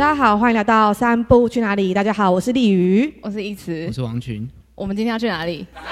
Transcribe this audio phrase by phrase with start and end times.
[0.00, 1.92] 大家好，欢迎来到三步去哪里？
[1.92, 4.48] 大家好，我是丽瑜，我是一慈，我是王群。
[4.74, 5.66] 我们今天要去哪里？
[5.74, 5.82] 三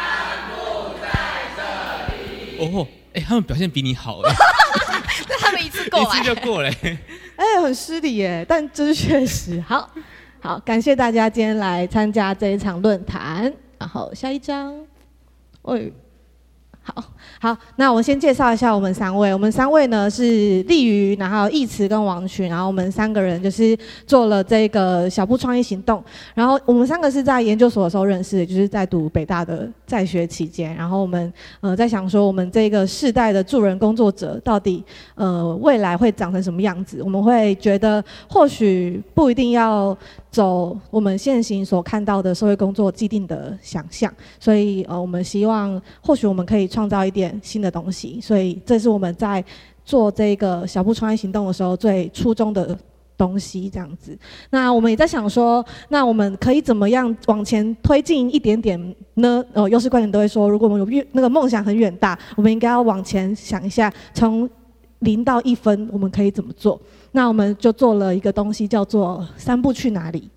[0.48, 1.10] 步在
[1.54, 2.74] 这里。
[2.74, 4.32] 哦，哎，他们表现比你好哎。
[5.28, 6.70] 那他们一次过来，一次就过来。
[7.36, 9.60] 哎，很失礼耶，但这是确实。
[9.60, 9.90] 好，
[10.40, 13.52] 好，感谢大家今天来参加这一场论坛。
[13.76, 14.86] 然后下一张，
[15.64, 15.92] 喂。
[16.94, 17.04] 好
[17.40, 19.32] 好，那我先介绍一下我们三位。
[19.32, 26.02] 我们三位呢是丽瑜，然后义慈跟王群，然后我们三个人就是做了这个小步创业行动。
[26.34, 30.74] 然后我们三个是在研究所的时候认识，就是在读北大的在学期间。
[30.74, 34.82] 然后我们呃在想说，我们这个世代的助人工作者到底
[35.14, 37.02] 呃未来会长成什么样子？
[37.02, 39.96] 我们会觉得或许不一定要。
[40.30, 49.44] 走我们现行所看到的社会工作既定的想象，所以呃，我们希望或许我们可以创造一点新的东西，所以这是我们在
[49.84, 52.78] 做这个小步创业行动的时候最初衷的
[53.16, 54.16] 东西，这样子。
[54.50, 59.44] 那我们也在想说，那我们可以怎么样往前推进一点点呢？
[59.52, 64.48] 呃，优势观点都会说，如果我们有那个梦想很远大，我们应该要往前想一下，从
[65.00, 66.80] 零到一分，我们可以怎么做？
[67.10, 70.30] 那我们就做了一个东西，叫做“三步去哪里”。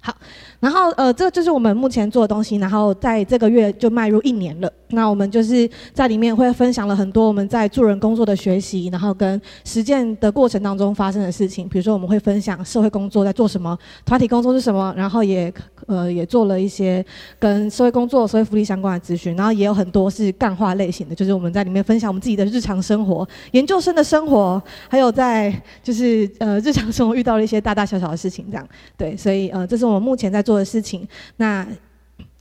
[0.00, 0.16] 好，
[0.60, 2.56] 然后呃，这就是我们目前做的东西。
[2.56, 4.72] 然后在这个月就迈入一年了。
[4.90, 11.68] 那我们就是在里面会分享了很多我们在助人工作的学习，然后跟实践的过程当中发生的事情。
[11.68, 15.52] 比如说，我们会分享社会工作在做什么，团体工作是什么，然后也
[15.86, 17.04] 呃也做了一些
[17.38, 19.34] 跟社会工作、社会福利相关的咨询。
[19.34, 29.16] 然后也有很多是干话类型的，就是我们在里面分享我们自己的日常生活、研究生的生活，还有在就是呃日常生活遇到了一些大大小小的事情，这样对。
[29.16, 31.06] 所以呃，这是我们目前在做的事情。
[31.36, 31.66] 那。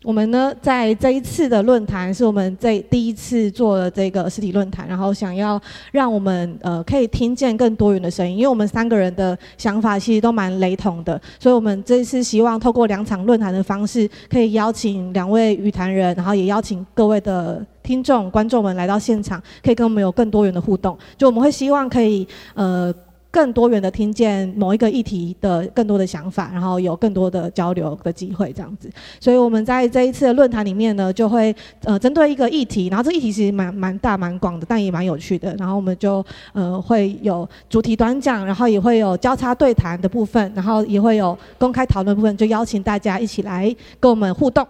[0.04, 5.60] 我们呢，在这一次的论坛是我们这第一次做的这个实体论坛，然后想要
[5.92, 20.96] 让我们呃可以听见更多元的声音，因为我们三个人的想法其实都蛮雷同的，所以我们这一次希望透过两场论坛的方式，可以邀请两位语坛人，然后也邀请各位的听众观众们来到现场，可以跟我们有更多元的互动。
[21.18, 22.94] 就我们会希望可以呃。
[23.36, 28.90] 更多元的听见某一个议题的更多的想法，然后有更多的交流的机会，这样子。
[29.20, 31.54] 所以我们在这一次的论坛里面呢，就会
[31.84, 35.54] 呃针对一个议题，然后这个议题其实蛮蛮大蛮广的，但也蛮有趣的。
[35.60, 44.66] 然后我们就呃会有主题短讲，然后也会有交叉对谈的部分，然后也会有公开讨论部分，就邀请大家一起来跟我们互动。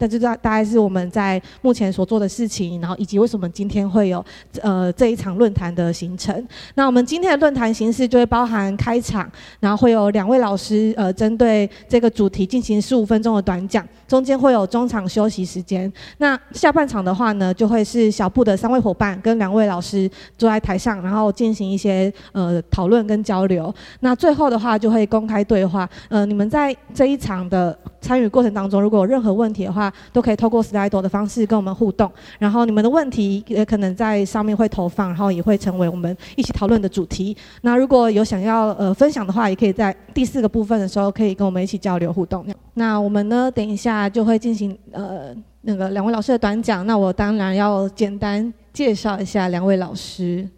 [0.00, 4.24] 但这大大概是我们在目前所做的事情，然后以及为什么今天会有
[4.62, 6.48] 呃这一场论坛的行程。
[6.74, 9.30] 那我们今天的论坛形式就会包含开场，
[9.60, 15.92] 然后会有两位老师呃针对这个主题进行十五分钟的短讲，中间会有中场休息时间。
[16.16, 23.74] 那下半场的话呢，就会是小布的三位伙伴跟两位老师坐在台上，然后进行一些呃讨论跟交流。
[24.00, 25.86] 那最后的话就会公开对话。
[26.08, 37.36] 呃，你们在这一场的参与过程当中，如果有任何问题的话，都可以透过 Slido 的方式跟我们互动，然后你们的问题也可能在上面会投放，然后也会成为我们一起讨论的主题。
[37.62, 42.46] 那如果有想要呃分享的话，也可以在第四个部分的时候可以跟我们一起交流互动。
[42.74, 46.86] 那我们呢，等一下就会进行呃那个两位老师的短讲。
[46.86, 50.48] 那我当然要简单介绍一下两位老师。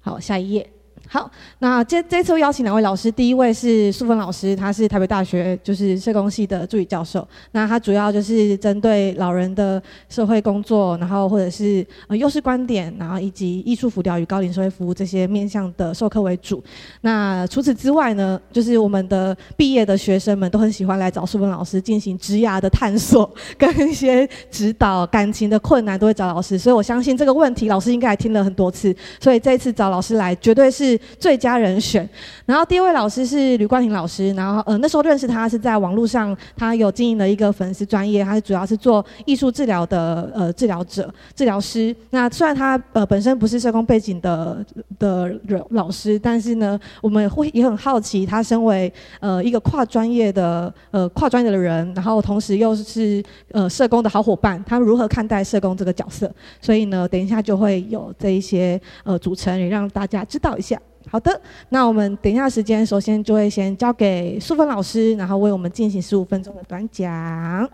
[0.00, 0.77] 好，下一页。
[1.10, 1.30] 好，
[1.60, 7.26] 那这这次邀请两位老师，第一位是素芬老师，他是台北大学就是社工系的助理教授。
[7.52, 16.62] 那他主要就是针对老人的社会工作，然后或者是呃优势观点，然后以及艺术辅导与高龄社会服务这些面向的授课为主。
[17.00, 26.58] 那除此之外呢，就是我们的毕业的学生们都很喜欢来找素芬老师进行职涯的探索， 跟一些指导感情的困难都会找老师。
[26.58, 30.97] 所以我相信这个问题老师应该还听了很多次，所以这一次找老师来绝对是。
[31.18, 32.08] 最佳人选。
[32.46, 41.94] 然后第一位老师是吕冠廷老师，然后呃那时候认识他是在网络上，他有经营了一个粉丝专业，他是主要是做艺术治疗的呃治疗者、治疗师。
[42.10, 44.64] 那虽然他呃本身不是社工背景的
[44.98, 45.30] 的
[45.70, 53.22] 老师，但是呢，我们会也很好奇，他身为呃一个跨专业的呃跨专业的人，然后同时又是
[53.52, 56.30] 呃社工的好伙伴，他如何看待社工这个角色？
[56.60, 60.80] 所以呢，等一下就会有这一些呃组成，也让大家知道一下。
[61.10, 61.40] 好的，
[61.70, 67.68] 那我们等一下时间，首先就会先交给淑芬老师，然后为我们进行十五分钟的短讲。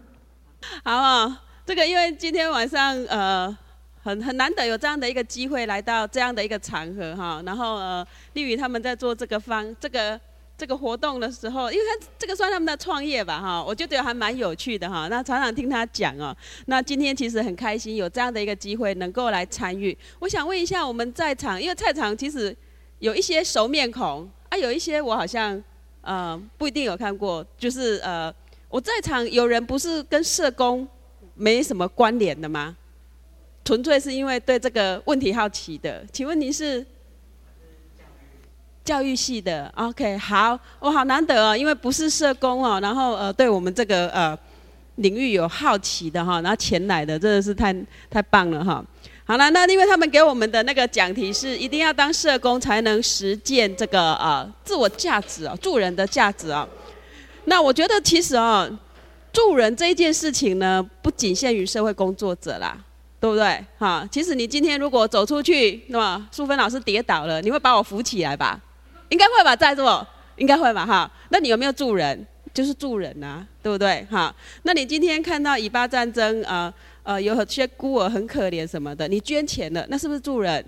[0.85, 3.57] 好啊，这个因为今天晚上呃
[4.03, 10.19] 很很难得有这样的一个机会来到这样的一个场合哈，然后呃丽瑜他们在做这个方这个
[10.57, 15.09] 这个活动的时候，因为他这个算他们的创业吧哈，我就觉得还蛮有趣的哈。
[15.09, 16.35] 那常常听他讲哦，
[16.67, 19.97] 那今天其实很开心有这样的一个机会能够来参与。
[20.21, 22.57] 我想问一下我们在场，因为在场其实。
[23.05, 25.63] 有一些熟面孔，啊，有一些我好像
[26.01, 28.35] 呃不一定有看过，就是呃
[28.71, 30.89] 我在场有人不是跟社工
[31.35, 32.75] 没什么关联的吗？
[33.63, 36.83] 纯粹是因为对这个问题好奇的，请问您是？
[38.83, 44.39] 教育系的，OK，好，我好难得哦，因为不是社工哦，然后呃，对我们这个呃
[44.97, 47.75] 领域有好奇的哈，然后前来的真的是太
[48.09, 48.85] 太棒了哈。
[49.27, 56.69] 好了，那因为他们给我们的那个讲题是一定要当社工才能实践这个呃自我价值哦，助人的价值啊。
[57.47, 58.71] 那我觉得其实哦，
[59.33, 62.77] 助人这一件事情呢，不仅限于社会工作者啦，
[63.19, 63.65] 对不对？
[63.79, 68.61] 哈，其实你今天如果走出去，那么淑芬老师跌倒了，你会把我扶起来吧？
[69.09, 70.07] 应该会吧，在座
[70.37, 71.11] 应该会吧，哈。
[71.31, 72.27] 那你有没有助人？
[72.53, 74.07] 就是助人啊，对不对？
[74.11, 74.33] 哈。
[74.63, 76.73] 那你今天看到以巴战争，呃
[77.05, 80.65] 呃，有些孤儿很可怜什么的，你捐钱了，那是不是助人？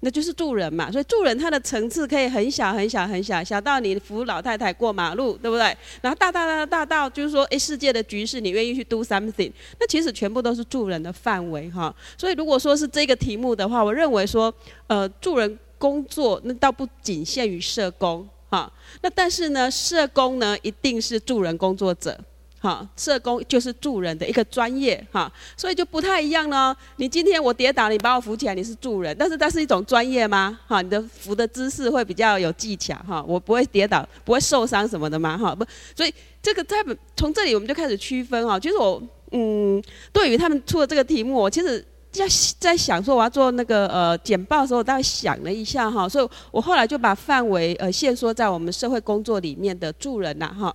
[0.00, 0.90] 那就是助人嘛。
[0.90, 5.76] 所以助人它的层次可以很小很小很小，小到你扶老太太过马路，对不对？
[6.02, 11.94] 然后大大大大到就是说，哎，世界的局势你愿意去 do something，那其实全部都是助人的范围哈。
[12.18, 14.52] 所以如果说是这个题目的话，我认为说，
[14.88, 15.58] 呃，助人。
[15.76, 18.72] 工作那倒不仅限于社工哈，
[19.02, 22.18] 那但是呢，社工呢一定是助人工作者
[22.64, 26.74] 哈，社工就是助人的一个专业哈，所以就不太一样呢。
[26.96, 30.58] 你今天我跌倒，你把我扶起来，你是助人，但是那是一种专业吗？
[30.66, 35.36] 哈，你的扶的姿势会比较有技巧哈，我不会跌倒，不会受伤什么的吗？
[35.36, 35.62] 哈，不，
[35.94, 36.76] 所以这个在
[37.14, 38.58] 从这里我们就开始区分哈。
[38.58, 39.02] 其实我
[39.32, 41.84] 嗯，对于他们出的这个题目，我其实。
[42.14, 42.24] 在
[42.60, 50.72] 在想说我要做那个呃简报的时候，我大概想了一下哈，所以我后来就把范围呃限缩在我们社会工作里面的助人呐哈。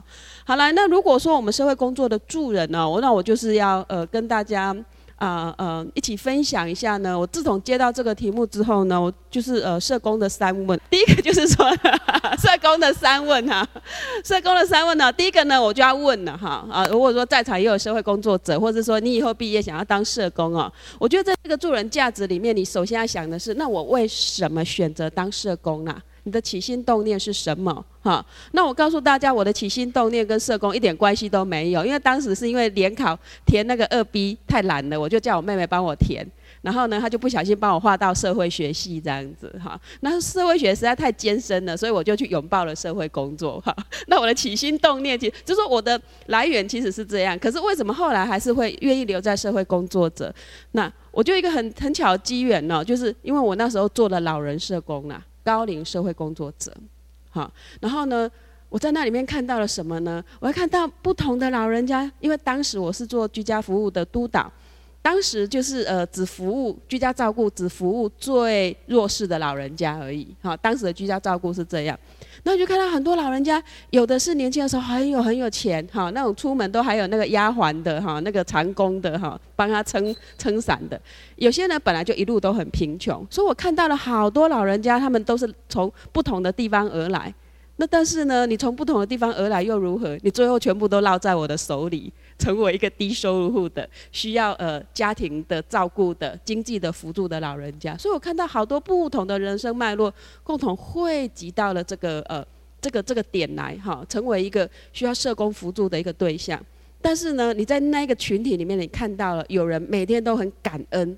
[0.50, 4.76] 好了，那如果说我们社会工作的助人呢，我那我就是要呃跟大家。
[5.18, 7.20] 啊呃，一起分享一下呢。
[7.20, 10.80] 我自从接到这个题目之后呢，我就是呃社工的三问。
[10.90, 11.70] 第一个就是说，
[12.40, 13.68] 社工的三问哈，
[14.24, 26.02] 社工的三问呢，第一个呢我就要问了哈啊，如果说在场也有社会工作者，或者说你以后毕业想要当社工啊，我觉得在这个助人价值里面，你首先要想的是，那我为什么选择当社工呢？
[26.24, 27.86] 你的起心动念是什么？
[28.02, 36.26] 哈，那我告诉大家，我的起心动念跟社工一点关系都没有，因为当时是因为联考填那个二 B 太难了，我就叫我妹妹帮我填，
[36.62, 43.76] 然后呢，她就不小心帮我画到社会学系这样子，哈，那社会学实在太艰深了，所以我就去拥抱了社会工作，哈，
[44.08, 50.34] 那我的起心动念，其实就是说我的来源其实是这样，可是为什么后来还是会愿意留在社会工作者？
[50.72, 55.22] 那我就一个很很巧的机缘呢，就是因为我那时候做了老人社工啦。
[55.50, 56.72] 高龄社会工作者，
[57.32, 57.52] 好，
[57.82, 58.30] 然后呢，
[58.70, 60.24] 我在那里面看到了什么呢？
[60.40, 64.52] 我还看到不同的老人家，因为当时我是做居家服务的督导，
[65.02, 71.98] 当时就是呃只服务居家照顾，只服务最弱势的老人家而已，好，当时的居家照顾是这样。
[72.44, 81.00] 那就看到很多老人家，有的是年轻的时候很有很有钱，哈，那种出门都还有那个丫鬟的，哈，那个长工的，哈，帮他撑撑伞的。
[81.36, 87.34] 有些人本来就一路都很贫穷，所以我看到了好多老人家，他们都是从不同的地方而来。
[87.78, 90.18] 那但是呢，你从不同的地方而来又如何？
[90.22, 97.96] 你最后全部都落在我的手里，成为一个低收入户的、需要呃家庭的照顾的、经济的辅助的老人家。
[97.98, 102.44] 所以我看到好多不同的人生脉络，共同汇集到了这个呃
[102.82, 106.60] 这个这个点来哈，成为一个需要社工辅助的一个对象。
[107.02, 111.18] 但是呢，你在那个群体里面，你看到了有人每天都很感恩，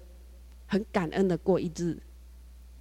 [0.66, 1.96] 很感恩的过一日，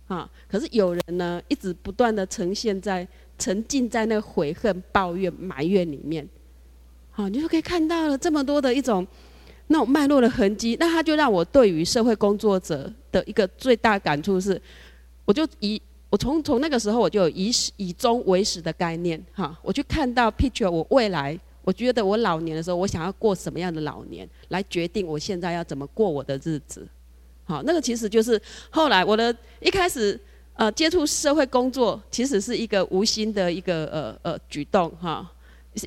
[0.09, 3.07] 啊，可是有人呢，一直不断的呈现在。
[3.41, 6.29] 沉浸在那悔恨、抱怨、埋怨里面，
[7.21, 9.07] 啊，你就可以看到了这么多的一种
[9.67, 10.77] 那种脉络的痕迹。
[10.81, 14.61] 那他就让我对于社会工作者的一个最大感触是，
[15.27, 26.89] 我就以我从从那个时候我就以始以终为始的概念，哈，我去看到 picture 我未来，我觉得我老年的时候，我想要过什么样的老年，来决定我现在要怎么过我的日子。
[27.45, 30.19] 好，那个其实就是后来我的一开始。
[30.55, 35.27] 呃，接触社会工作其实是一个无心的一个呃呃举动哈，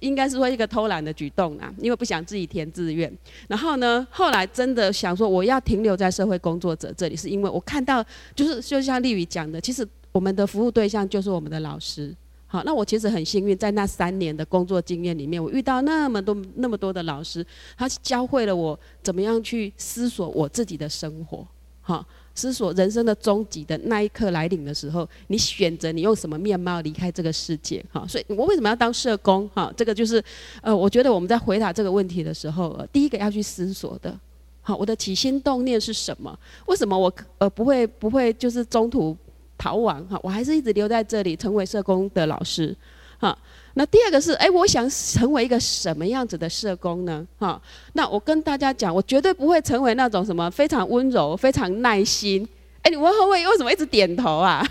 [0.02, 3.12] 应该是说一个偷懒的举动啊，因为不想自己填志愿。
[3.48, 12.16] 然后呢，后来真的想说我要停留在社会工作者这里，是因为我看到就是就像丽宇讲的，其实我们的服务对象就是我们的老师。
[12.48, 17.46] 好，那我其实很幸运，在那三年的工作经验里面，我遇到那么多那么多的老师，
[17.78, 21.46] 他教会了我怎么样去思索我自己的生活。
[21.82, 22.06] 好。
[22.36, 27.84] 思索人生的终极的那一刻来临的时候，你选择你用什么面貌离开这个世界？
[27.92, 29.48] 哈，所以我为什么要当社工？
[29.50, 30.24] 哈，这个就是，
[30.62, 34.18] 呃，我觉得我们在回答这个问题的时候，呃，第一个要去思索的，
[34.62, 36.38] 好，我的起心动念是什么？
[36.66, 39.16] 为什么我呃不会不会就是中途
[39.58, 42.76] 逃亡哈，我还是一直留在这里，成为社工的老师
[43.20, 43.38] 哈。
[43.76, 47.26] 那第二个是，哎，我想成为一个什么样子的社工呢？
[47.40, 47.60] 哈，
[47.94, 52.48] 那我跟大家讲，我绝对不会成为那种什么非常温柔、非常耐心。
[52.84, 54.64] 哎，你问会不会为什么一直点头啊？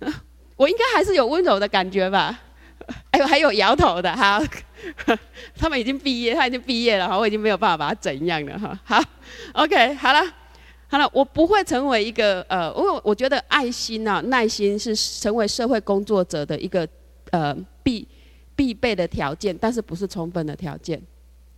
[0.56, 2.40] 我应该还是有温柔的感觉吧？
[3.12, 4.42] 哎，还有摇头的哈。
[5.56, 8.78] 他们已经毕业，他已经毕业了哈，我已经没有办法把他怎样了哈。
[8.84, 9.02] 好
[9.52, 10.20] ，OK，好了，
[10.88, 16.86] 好了，我不会成为一个呃，因为我觉得爱心啊、耐心是成为社会工作者的一个
[17.34, 18.06] 呃必
[18.54, 21.02] 必备的条件，但是不是充分的条件。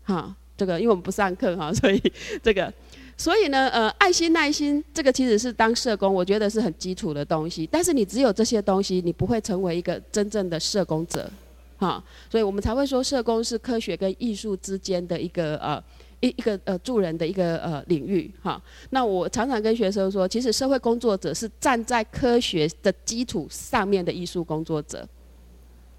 [0.03, 2.01] 哈，这个因为我们不上课哈， 所以
[2.43, 2.73] 这个，
[3.19, 7.69] 所以呢，呃，爱心、耐心这个其实是当社工，我觉得是很基础的东西。
[7.71, 11.31] 但是你只有这些东西，你不会成为一个真正的社工者。
[11.77, 15.83] 哈，所以我们才会说社工是科学跟艺术之间的一个呃
[16.21, 18.59] 一一个呃助人的一个呃领域哈。
[18.91, 25.07] 那我常常跟学生说，其实社会工作者是站在科学的基础上面的艺术工作者。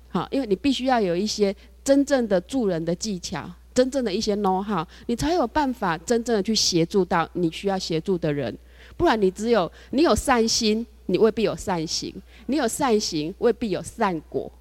[0.10, 8.56] 好，因为你必须要有一些真正的助人的技巧，真正的一些 know how，你才有办法真正的去协助到你需要协助的人。
[8.96, 12.12] 不然你只有你有善心，你未必有善行；
[12.48, 14.52] 你有善行，未必有善果。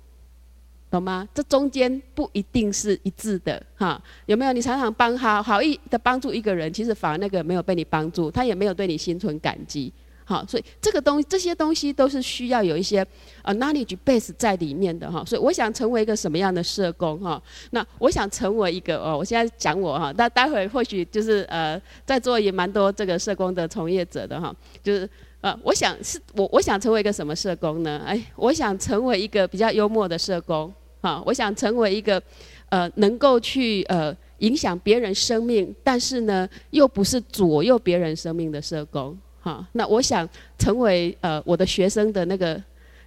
[0.89, 1.29] 懂吗？
[1.35, 4.53] 这中间不一定是一致的，哈，有没有？
[4.53, 9.93] 你常常帮他好意的帮助一个人，其实反而那个没有被你帮助，他也没有对你心存感激，
[10.29, 13.07] 好，所以这个东这些东西都是需要有一些
[13.43, 15.25] 呃 knowledge base 在里面的哈。
[15.25, 17.41] 所以我想成为一个什么样的社工哈？
[17.71, 24.53] 那我想成为一个哦，我现在讲我哈，那待会或许就是呃在座也蛮多这个社工的从业者的哈，
[24.83, 25.09] 就是
[25.43, 28.03] 呃，我想是我我想成为一个什么社工呢？
[28.05, 30.75] 哎，我想成为一个比较幽默的社工。
[31.03, 32.21] 好，我想成为一个，
[32.69, 39.17] 呃，能够去呃影响别人生命，但是呢，又不是左右别人生命的社工。
[39.47, 42.61] 好，那我想成为呃我的学生的那个、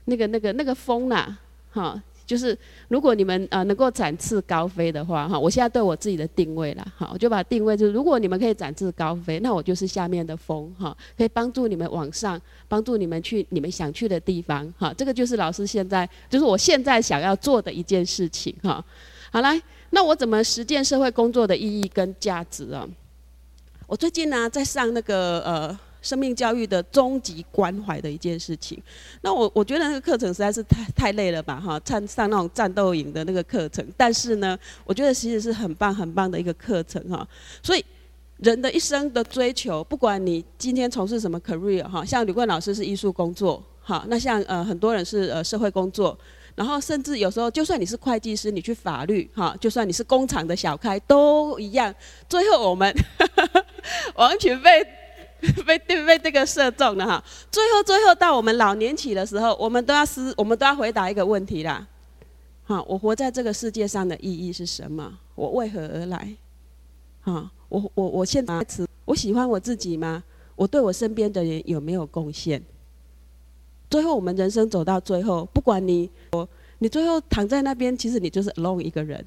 [0.06, 1.36] 那个、那个、那个风呐，
[1.70, 2.02] 哈。
[2.26, 2.58] 就是
[2.90, 18.82] 如果你们呃能够展翅高飞的话哈，我现在对我自己的定位了哈，我就把定位就是如果你们可以展翅高飞，那我就是下面的风哈，可以帮助你们往上，帮助你们去你们想去的地方哈，这个就是老师现在就是我现在想要做的一件事情哈。
[19.32, 22.88] 好来，那我怎么实践社会工作的意义跟价值啊？
[23.88, 25.80] 我最近呢在上那个呃。
[26.02, 28.82] 生命教育的终极关怀的一件事情，
[29.22, 37.28] 那我我觉得那个课程实在是太太累了吧哈，上上那种战斗营的那个课程，但是呢，我觉得其实是很棒很棒的一个课程哈。
[37.62, 37.84] 所以
[38.38, 46.18] 人的一生的追求，不管你今天从事什么 career 哈，像吕冠老师是艺术工作哈，那像呃很多人是呃社会工作，
[46.56, 51.94] 然后甚至有时候就算你是会计师，你去法律哈，就算你是工厂的小开都一样，
[52.30, 52.96] 最后我们
[54.16, 54.99] 完全被。
[55.66, 61.88] 被被这个射中了哈，最后最后到我们老年期的时候，我们都要思，我们都要回答一个问题啦。
[62.66, 65.18] 哈，我活在这个世界上的意义是什么？
[65.36, 66.36] 我为何而来？
[67.22, 68.66] 哈，我我我现在
[69.06, 70.24] 我喜欢我自己吗？
[70.56, 72.62] 我对我身边的人有没有贡献？
[73.90, 76.48] 最后我们人生走到最后，不管你我
[76.80, 79.26] 你最后躺在那边，其实你就是 alone 一个人。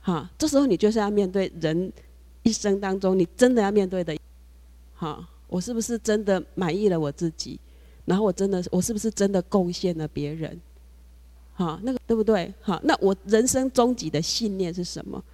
[0.00, 1.92] 哈，这时候你就是要面对人
[2.42, 4.16] 一生当中你真的要面对的。
[5.00, 7.58] 好，我是不是真的满意了我自己？
[8.04, 10.60] 然后我真的，我是不是真的贡献了别人？
[11.54, 12.52] 好，那个对不对？
[12.60, 15.24] 好，那我人生终极的信念是什么？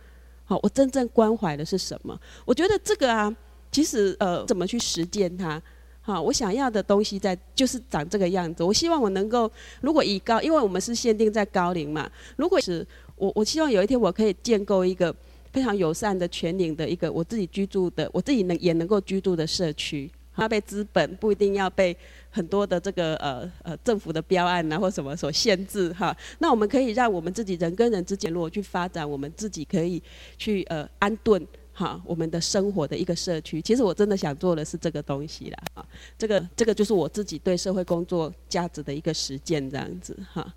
[0.45, 2.17] 好，我真正关怀的是什么？
[2.45, 3.37] 我觉得这个啊，
[3.73, 5.61] 其实呃，怎么去实践它？
[6.01, 8.63] 好，我想要的东西在就是长这个样子。
[8.63, 15.13] 我希望我能够，如果以高，因为我们是限定在高龄嘛，如果是我，我希望有一天我可以建构一个。
[15.57, 21.97] 非常友善的全龄的一个我自己居住的，我自己能也能够居住的社区，它被资本不一定要被
[22.29, 26.15] 很多的这个呃呃政府的标案啊或什么所限制哈。
[26.41, 30.03] 那我们可以让我们自己人跟人之间如果去发展，我们自己可以
[30.37, 33.63] 去呃安顿哈我们的生活的一个社区。
[33.63, 35.87] 其实我真的想做的是这个东西啦，啊，
[36.19, 40.55] 这个这个就是我自己对社会工作价值的一个实践这样子哈。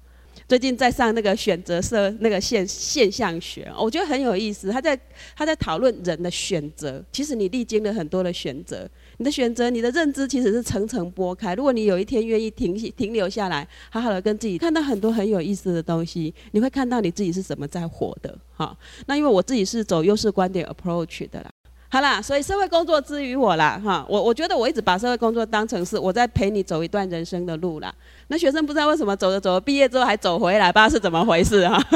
[0.50, 4.72] 最近在上那个选择社那个现现象学，我觉得很有意思。
[4.72, 5.00] 他在
[5.36, 11.54] 他在讨论人的选择，其实你历经了很多的选择，你的选择，你的认知其实是层层剥开。
[11.54, 18.36] 如果你有一天愿意停停留下来，好好的跟自己看到很多很有意思的东西，你会看到你自己是怎么在活的。
[18.52, 18.76] 好，
[19.06, 21.52] 那因为我自己是走优势观点 approach 的啦。
[21.92, 27.92] 好啦，所以社会工作之于我啦，哈，我我觉得我一直把社会工作当成是我在陪你走一段人生的路啦。
[28.28, 31.82] 那学生不知道为什么走着走着毕业之后还走回来，不知道是怎么回事哈。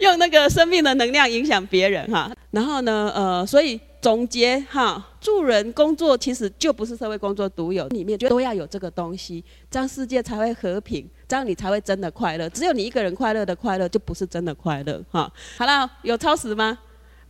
[0.00, 2.28] 用那个生命的能量影响别人哈。
[2.50, 12.48] 然后呢，呃，所以总结哈，助人工作其实就不是社会工作独有，里面就都要有这个东西，这样世界才会和平，这样你才会真的快乐。
[12.48, 15.32] 只有你一个人快乐的快乐，就不是真的快乐哈。
[15.56, 16.76] 好了，有超时吗？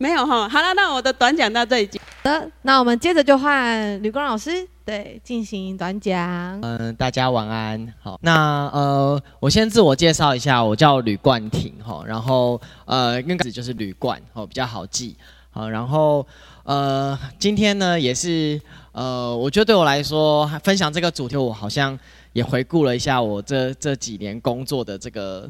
[0.01, 0.49] 没有哈。
[0.49, 1.87] 好了，那我的短讲到这里。
[2.23, 4.67] 好的，那我们接着就换吕光老师。
[4.83, 6.19] 对，进行短讲。
[6.61, 7.93] 嗯、呃，大家晚安。
[8.01, 12.03] 好，那呃，我先自我介绍一下，我叫吕冠廷哈。
[12.07, 15.15] 然后呃，那个字就是吕冠，哦，比较好记。
[15.51, 16.25] 好，然后
[16.63, 18.59] 呃，今天呢也是
[18.93, 21.97] 呃，我觉得对我来说，分享这个主题，我好像
[22.33, 25.47] 也回顾了一下我这这几年工作的这个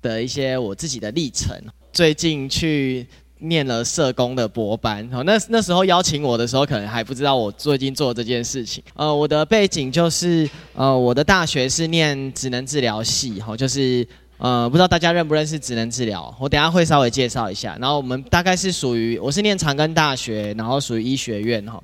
[0.00, 1.60] 的一些我自己的历程。
[1.92, 3.04] 最近去。
[3.40, 8.82] 念了社工的博班，好，那那时候邀请我的时候，可能还不知道我最近做这件事情。
[8.94, 14.06] 呃，我的背景就是，呃，我的大学是念职能治疗系，哈，就是，
[14.36, 17.76] 呃，不知道大家认不认识职能治疗，我等下会稍微介绍一下。
[17.80, 21.82] 然后我们大概是属于，我是念长庚大学，然后属于医学院，哈，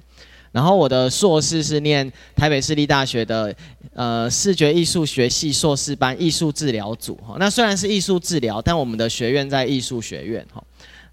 [0.52, 3.54] 然后我的硕士是念台北市立大学的，
[3.94, 10.62] 呃，视觉艺术学系硕士班艺术治疗组，哈，那虽然是艺术治疗，但我们的学院在艺术学院，哈。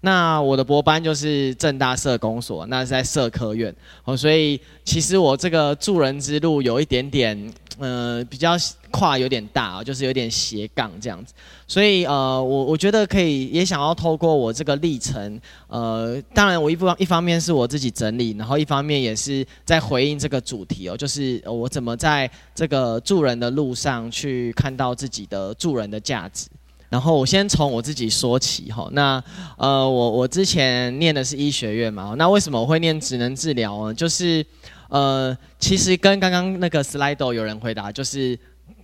[0.04, 8.54] 那我的博班就是正大社工所，那是在社科院哦，所以其实我这个助人之路有一点点，呃，比较
[8.90, 11.32] 跨有点大，就是有点斜杠这样子，
[11.66, 12.12] 所以呃，
[12.44, 26.48] 我我觉得可以也想要透过我这个历程，呃，当然我一方一方面是我自己整理，然后一方面也是在回应这个主题哦，就是我怎么在这个助人的路上去看到自己的助人的价值。
[26.94, 29.20] 然后我先从我自己说起哈，那
[29.58, 33.92] 呃我我之前念的是医学院嘛，那为什么我会念职能治疗呢？
[33.92, 34.46] 就是
[34.88, 38.38] 呃其实跟刚刚那个 slide 有人回答，就是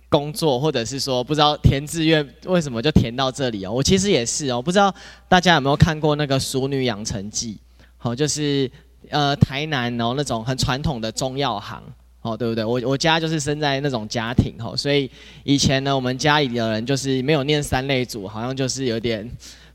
[0.09, 4.93] 工作或者是说不知道填志愿为什么就填到这里哦，我其实也是哦，不知道
[5.29, 7.53] 大家有没有看过那个《熟女养成记》，
[7.97, 8.69] 好就是
[9.09, 11.81] 呃台南哦那种很传统的中药行。
[12.21, 12.63] 哦，对不对？
[12.63, 15.09] 我我家就是生在那种家庭，吼，所以
[15.43, 19.27] 以前呢，我们家里的人就是没有念三类组，好像就是有点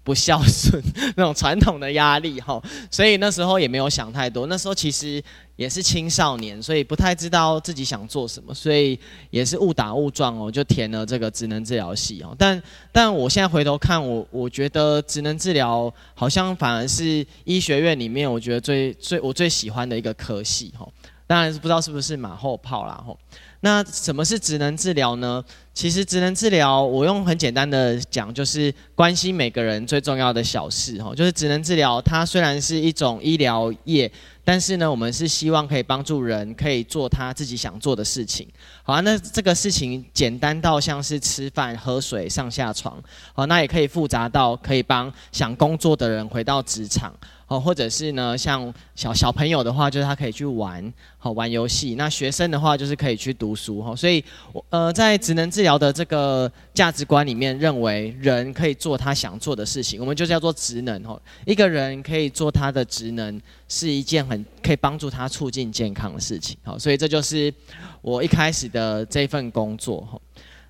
[0.04, 0.80] 不孝顺
[1.16, 4.46] 那种传统的压力，吼，所以那时候也没有想太多。
[4.46, 5.20] 那时候其实
[5.56, 8.96] 也是青少年，所以不太知道自己想做什么，所以
[9.30, 12.32] 也是误打误撞哦，就填了这个职能治疗系哦。
[12.38, 20.86] 但但我现在回头看，我我觉得职能治疗好像反而是医学院里面我觉得最最我最喜欢的一个科系，哦。
[21.26, 23.18] 当然是不知道是不是马后炮啦吼。
[23.60, 25.42] 那什么是职能治疗呢？
[25.74, 31.14] 其实职能治疗，我用很简单的讲，就是关心每个人最重要的小事吼。
[31.14, 34.10] 就是职能治疗，它虽然是一种医疗业，
[34.44, 38.46] 但是呢，我们是希望可以帮助人，可以做他自己想做的事情。
[38.84, 43.02] 好啊，那这个事情简单到像是吃饭、喝水、上下床，
[43.34, 47.12] 好，那也可以复杂到可以帮想工作的人回到职场。
[47.48, 51.94] 哦，或者是呢，像小小朋友的话，就是他可以去玩，好玩游戏。
[51.94, 53.94] 那学生的话，就是可以去读书，哈。
[53.94, 54.24] 所以，
[54.70, 61.16] 呃，在职能治疗的这个价值观里面，认为人可以做他想做的事情，我们就叫做职能，哈。
[61.44, 66.76] 一个人可以做他的职能，是一件很可以帮助他促进健康的事情，好。
[66.76, 67.54] 所以这就是
[68.02, 70.20] 我一开始的这份工作，哈。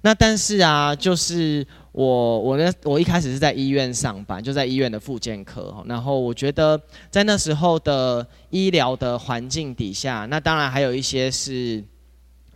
[0.03, 1.67] 那但是啊，就是。
[1.97, 5.83] 我我呢，我一开始是在医院上班，就在医院的复健科。
[5.87, 6.79] 然后我觉得
[7.11, 11.83] 在那时候的医疗的环境底下，那当然还有一些是。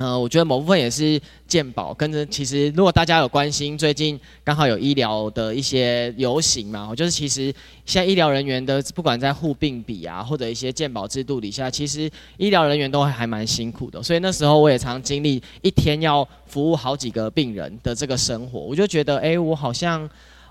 [0.00, 2.24] 呃，我觉得某部分也是健保跟着。
[2.24, 14.02] 其实，如果大家有关心，最近刚好有医疗的一些游行嘛，就是其实现在医疗人员的不管在护病比啊，或者一些健保制度底下，其实医疗人员都还蛮辛苦的。
[14.02, 20.08] 所以那时候我也常经历一天要服务好几个病人的这个生活，我就觉得，哎，我好像。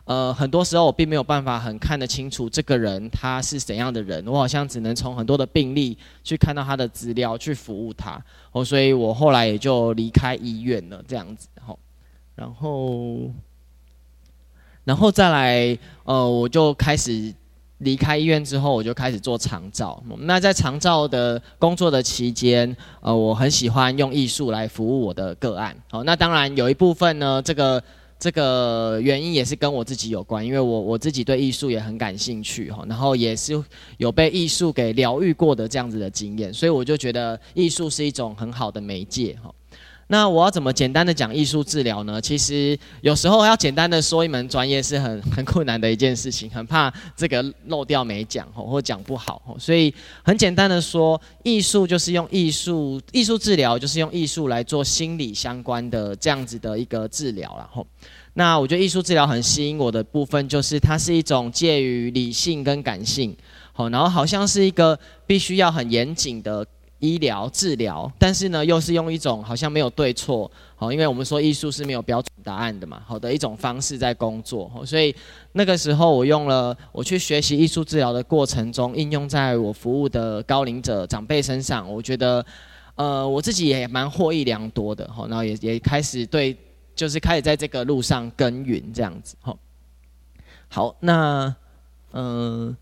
[0.09, 8.19] 呃，很多时候我并没有办法很看得清楚这个人他是怎样的人，我好像只能从很多的病例去看到他的资料，去服务他。
[8.51, 11.47] 哦，所以我后来也就离开医院了，这样子。
[11.63, 11.77] 吼，
[12.33, 13.29] 然后，
[14.83, 17.31] 然后再来，呃，我就开始
[17.77, 20.01] 离开医院之后，我就开始做长照。
[20.21, 25.77] 那在长照的工作的期间，呃，我很喜欢用艺术来服务我的个案。
[25.91, 27.83] 好，那当然有一部分呢，这个。
[28.19, 33.63] 这个原因也是跟我自己有关，因为我我自己对艺术也很感兴趣哈，然后也是
[33.97, 39.49] 有被艺术给疗愈过的这样子的经验，所以我就觉得艺术是一种很好的媒介哈。
[40.11, 42.19] 那我要怎么简单的讲艺术治疗呢？
[42.19, 49.93] 其实有时候要简单的说一门专业是很 很困难的一件事情，很怕这个漏掉没讲或讲不好，所以
[50.23, 57.85] 很简单的说，艺术就是用艺术艺术治疗就是用艺术来做心理相关的这样子的一个治疗，然后。
[58.33, 63.35] 那我觉得艺术治疗很吸引我的部分，就是它是一种介于理性跟感性，
[63.73, 66.65] 好，然后好像是一个必须要很严谨的
[66.99, 75.15] 医疗治疗，但是呢，又是用一种好像没有对错，好，因为我们说艺术是没有标准答案的嘛，好的一种方式在工作，所以
[75.53, 82.45] 那个时候我用了我去学习艺术治疗的过程中，应用在我服务的高龄者长辈身上，我觉得，
[82.95, 86.55] 呃，我自己也蛮获益良多的，好，然后也也开始对。
[86.95, 89.57] 就是开始在这个路上耕耘这样子，好，
[90.67, 91.55] 好，那
[92.11, 92.75] 嗯、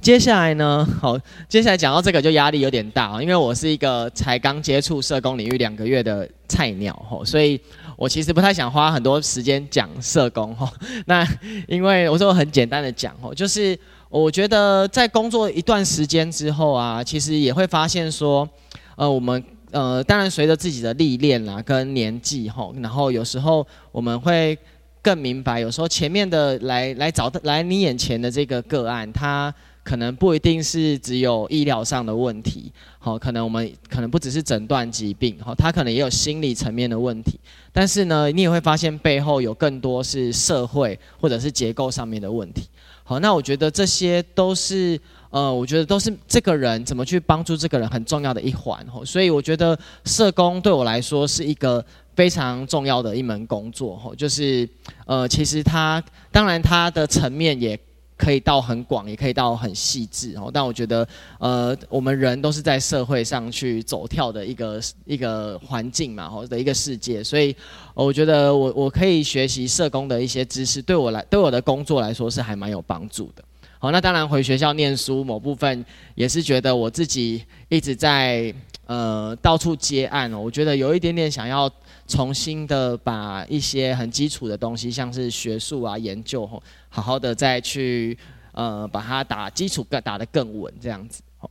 [0.00, 7.60] 接下来呢， 好，接下来讲到这个就压力有点大啊，因为我是一个才刚接触社工领域两个月的菜鸟吼，所以
[7.96, 10.68] 我其实不太想花很多时间讲社工吼。
[11.06, 11.26] 那
[11.66, 18.48] 因为我说很简单的讲哈，就是我觉得在工作一段时间之后啊，其实也会发现说，
[18.96, 19.42] 呃，我们。
[19.70, 24.56] 呃，当然随着自己的历练啦，跟年纪吼，然后有时候我们会
[25.02, 29.54] 更明白，有时候前面的来来找来你眼前的这个个案，他
[29.88, 37.40] 可能不一定是只有医疗上的问题，好，可能我们可能不只是诊断疾病，好，他可能也有心理层面的问题，
[37.72, 42.68] 但是呢，你也会发现背后有更多是社会或者是结构上面的问题，
[43.02, 45.00] 好，那我觉得这些都是。
[45.30, 51.84] 呃，我觉得都是这个人怎么去帮助这个人很重要的一环吼，所以我觉得社工对我来说是一个
[52.16, 54.66] 非常重要的一门工作吼，就是
[55.04, 57.78] 呃，其实他当然他的层面也
[58.18, 61.06] 可以到很广，也可以到很细致哦，但我觉得
[61.38, 67.54] 呃，我们人都是在社会上去走跳的一个一个环境嘛，或者一个世界，所以
[67.94, 73.44] 我觉得我我可以学习社工的一些知识，对我来对我的工作来说是还蛮有帮助的。
[73.78, 75.84] 好，那当然回学校念书，某部分
[76.16, 78.52] 也是觉得我自己一直在
[78.88, 81.70] 呃到处接案哦，我觉得有一点点想要
[82.06, 88.16] 重新的把一些很基础的东西，像是学术啊研究哦，好好的再去
[88.52, 91.22] 呃把它打基础更打得更稳这样子。
[91.36, 91.50] 好，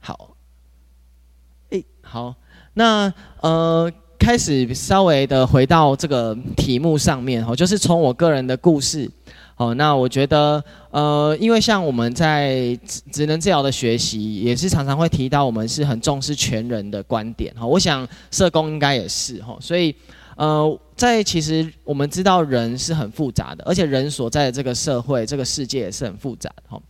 [0.00, 0.36] 好，
[1.70, 2.34] 诶，好，
[2.74, 9.08] 那呃开始稍微的回到这个题目上面哦，就是从我个人的故事。
[9.62, 17.54] 哦，那我觉得，呃，因为像我们在职职能治疗的学习，也是常常会提到我们是很重视全人的观点。
[17.54, 19.94] 哈，我想社工应该也是哈，所以，
[20.36, 26.62] 呃，在其实我们知道人是很复杂的，而且人所在的这个社会、这个世界也是很复杂的。
[26.68, 26.82] 哈。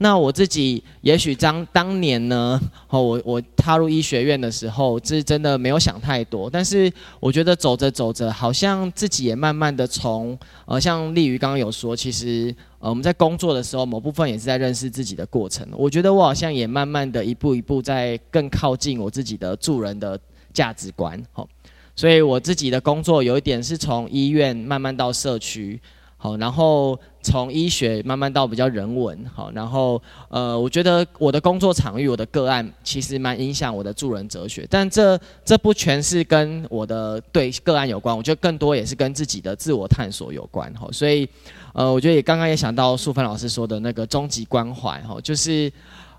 [0.00, 6.48] 那我自己也许当当年呢， 哦，我我踏入医学院的时候，是真的没有想太多。
[6.48, 15.66] 但是我觉得走着走着，好像自己也慢慢的从，呃，像丽瑜刚刚有说，其实呃我们在工作的时候，某部分也是在认识自己的过程。
[15.76, 20.16] 我觉得我好像也慢慢的一步一步在更靠近我自己的助人的
[20.52, 21.20] 价值观。
[21.32, 21.48] 好，
[21.96, 25.80] 所以我自己的工作有一点是从医院慢慢到社区。
[26.20, 41.28] 好，然后从医学慢慢到比较人文，好，然后呃，我觉得我的工作场域、我的个案其实蛮影响我的助人哲学，但这这不全是跟我的对个案有关，我觉得更多也是跟自己的自我探索有关，哈，所以
[41.72, 45.70] 呃，我觉得也刚刚也想到素芬老师说的那个终极关怀，哈，就是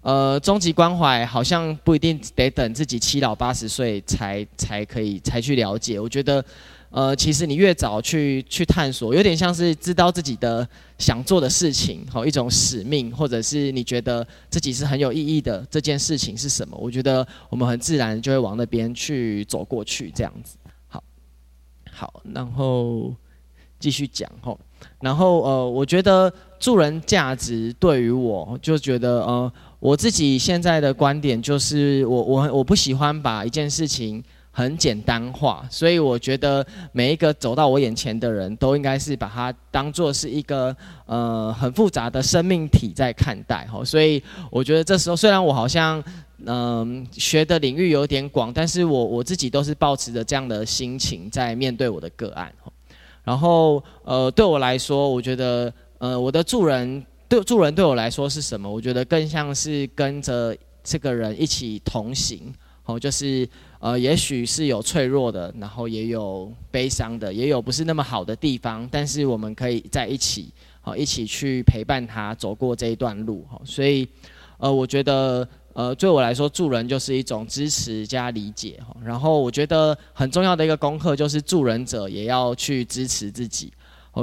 [0.02, 6.44] 呃，终极关怀好像不一定得等自己七老八十岁才才可以才去了解，我觉得。
[6.92, 16.76] 呃，其实你越早去去探索，有点像是知道自己的想做的事情，好一种使命，或者是你觉得自己是很有意义的这件事情是什么？
[16.82, 20.58] 我觉得我们很自然就会往那边去走过去，这样子。
[20.88, 21.04] 好，
[21.92, 23.14] 好，然后
[23.80, 24.60] 继续讲吼，
[25.00, 34.24] 然后呃，我觉得助人价值对于我就觉得呃，我自己现在的观点就是我我我不喜欢把一件事情。
[34.60, 43.86] 很简单化，所以我觉得每一个走到我眼前的人都应该是把它当做是一个呃很复杂的生命体在看待哈。
[43.86, 46.04] 所以我觉得这时候虽然我好像
[46.46, 52.54] 嗯、学的领域有点广，但是我我自己都是抱持着这样的心情在面对我的个案。
[53.24, 58.70] 然后呃对我来说，我觉得呃我的助人对助人对我来说是什么？
[58.70, 62.54] 我觉得更像是跟着这个人一起同行。
[62.90, 63.48] 哦，就是
[63.80, 73.46] 呃，也许是有脆弱的，然后也有悲伤的，也有不是那么好的地方，但是我们可以在一起，好，一起去陪伴他走过这一段路。
[73.48, 74.08] 哈，所以
[74.58, 78.80] 呃，我觉得呃，对我来说，助人就是一种支持加理解。
[78.86, 83.72] 哈，然后我觉得很重要的一个功课就是助人者也要去支持自己。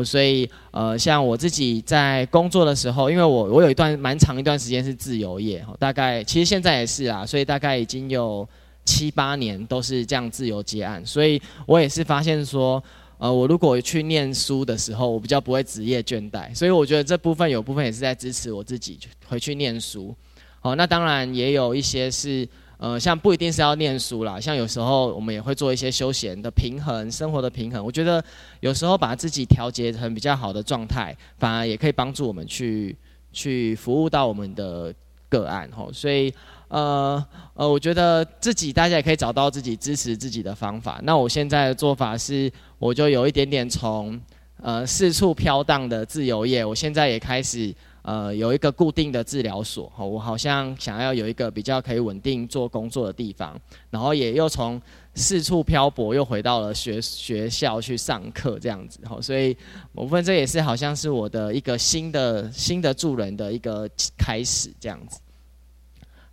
[0.05, 8.49] 所以呃，像我自己在工作的时候，因为我我有一段蛮长一段时间是自由业，大概其实现在也是啊，所以大概已经有
[8.85, 12.83] 七八年都是这样自由接案，所以我也是发现说，
[13.19, 20.15] 呃，我如果去念书的时候，我比较不会职业倦怠，所以我觉得这部分有部分也是在支持我自己回去念书。
[20.61, 27.85] 好，那当然也有一些是，呃，像不一定是要念书啦，像有时候我们也会做一些休闲的平衡，生活的平衡。
[27.85, 28.23] 我觉得
[28.61, 32.97] 有时候把自己调节成比较好的状态，反而也可以帮助我们去
[33.33, 34.95] 去服务到我们的
[35.29, 35.71] 个案。
[35.75, 36.33] 吼，所以。
[36.69, 40.99] 呃呃，我觉得自己大家也可以找到自己支持自己的方法。
[41.05, 44.21] 那我现在的做法是，我就有一点点从
[44.61, 47.73] 呃四处飘荡的自由业，我现在也开始
[48.07, 49.93] 呃有一个固定的治疗所。
[49.99, 54.81] 我好像想要有一个比较可以稳定做工作的地方，然后也又从
[55.15, 59.01] 四处漂泊，又回到了学学校去上课这样子。
[59.05, 59.57] 哈，所以
[59.93, 65.19] 某部分这也是好像是我的一个新的新的助人的一个开始这样子。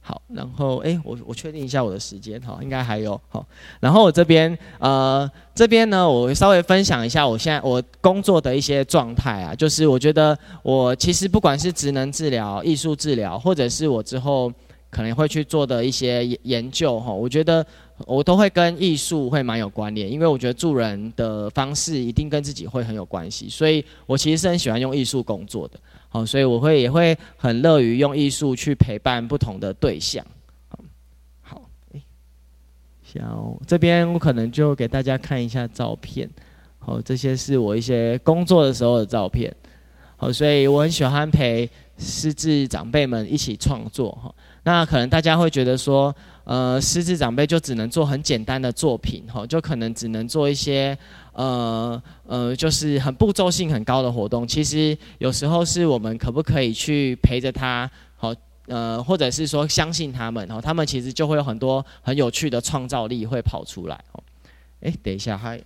[0.06, 3.46] 好，然后哎，我我确定一下我的时间哈，应该还有好。
[3.80, 14.52] 然后我这边呃这边呢，我稍微分享一下我现在我工作的一些状态啊，就是我觉得我其实不管是职能治疗、艺术治疗，或者是我之后
[14.90, 17.66] 可能会去做的一些研究哈，我觉得
[18.06, 25.80] 我都会跟艺术会蛮有关联，因为我觉得助人的方式一定跟自己会很有关系，所以我其实是很喜欢用艺术工作的。
[26.14, 30.24] 好，所以我会也会很乐于用艺术去陪伴不同的对象。
[31.42, 31.60] 好，
[31.92, 32.00] 哎，
[33.04, 36.30] 小这边我可能就给大家看一下照片。
[36.78, 39.52] 好，这些是我一些工作的时候的照片。
[40.16, 44.12] 好，所以我很喜欢陪失智长辈们一起创作。
[44.12, 50.96] 哈，那可能大家会觉得说，呃，失智长辈就只能做很简单的作品，哈，就可能只能做一些。
[51.34, 58.34] 呃呃，就是很步骤性很高的活动，其实有时候是我们可不可以去陪着他，好，
[58.68, 64.24] 呃，或者是说相信他们，然哦，他们其实就会有很多很有趣的创造力会跑出来，哦，
[64.82, 65.58] 哎，等一下，他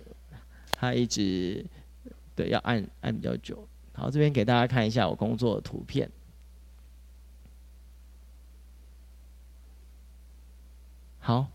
[0.72, 1.64] 他一直
[2.34, 6.10] 对要按按比较久，好，这边给大家看一下我工作的图片，
[11.18, 11.46] 好。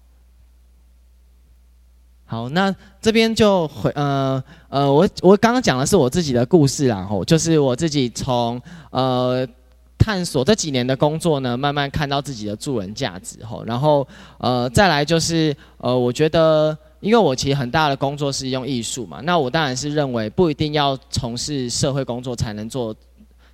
[2.33, 9.47] 好，那这边就回呃呃，我我刚刚讲的是我自己的故事啦，吼，就是我自己从呃
[9.99, 14.07] 探索这几年的工作呢，慢慢看到自己的助人价值，吼，然后
[14.39, 22.95] 呃再来就是呃，我觉得因为我其实很大的工作是用艺术嘛，那我当然是认为不一定要从事社会工作才能做，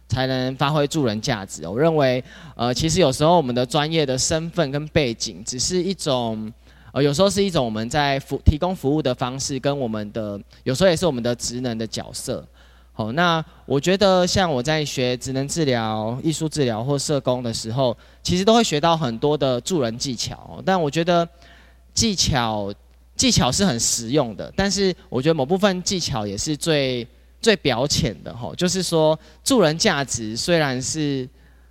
[0.08, 1.68] 才能发挥助人价值。
[1.68, 2.24] 我认为
[2.56, 6.50] 呃，其实有时候我们的专业的身份跟背景只是一种。
[6.92, 12.46] 呃，有时候是一种我们在服提供服务的方式，跟我们的有时候也是我们的职能的角色。
[12.92, 20.62] 好，那我觉得像我在学职能治疗、艺术治疗或社工的时候，其实都会学到很多的助人技巧。
[20.66, 21.26] 但我觉得
[21.94, 22.74] 技巧
[23.16, 27.08] 技巧是很实用的，但是我觉得某部分技巧也是最
[27.40, 28.36] 最表浅的。
[28.36, 31.26] 吼，就是说助人价值虽然是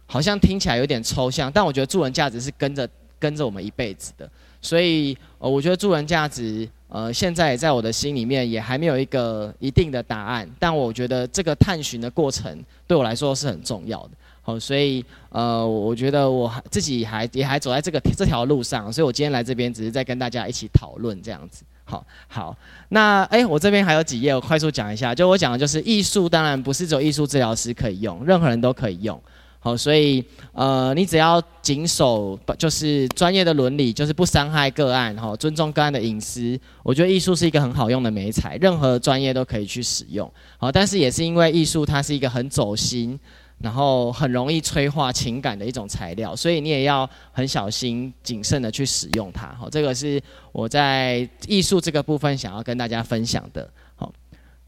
[0.07, 4.31] 好像听起来有点抽象，但我觉得助人价值是跟着跟着我们一辈子的。
[4.61, 10.49] 所以，呃，我觉得助人价值，呃，现在也在我的心里面也还没有一个一定的答案。
[10.59, 14.11] 但我觉得这个探寻的过程对我来说是很重要的。
[14.43, 18.93] 好，所以，呃，我觉得我还自己还也还走在这个这条路上。
[18.93, 21.65] 所以我今天来这边只是在跟大家一起讨论这样子。
[21.85, 22.57] 好，好，
[22.89, 25.15] 那哎，我这边还有几页，我快速讲一下。
[25.15, 29.19] 就我讲的就是艺术，当然不是只有艺术治疗师可以用，任何人都可以用。
[29.61, 36.59] 好，所以呃，你只要谨守就是专业的伦理，就是不伤害个案，哈，尊重个案的隐私。
[36.85, 40.33] 我觉得艺术是一个很好用的媒材，任何专业都可以去使用。
[40.59, 43.19] 好，但是也是因为艺术它是一个很走心，
[43.59, 49.49] 然后很容易催化情感的一种材料，所以你也要很小心谨慎的去使用它。
[49.59, 53.69] 好，这个是我在艺术这个部分想要跟大家分享的。
[53.97, 54.13] 好，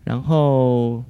[0.02, 1.04] 然后。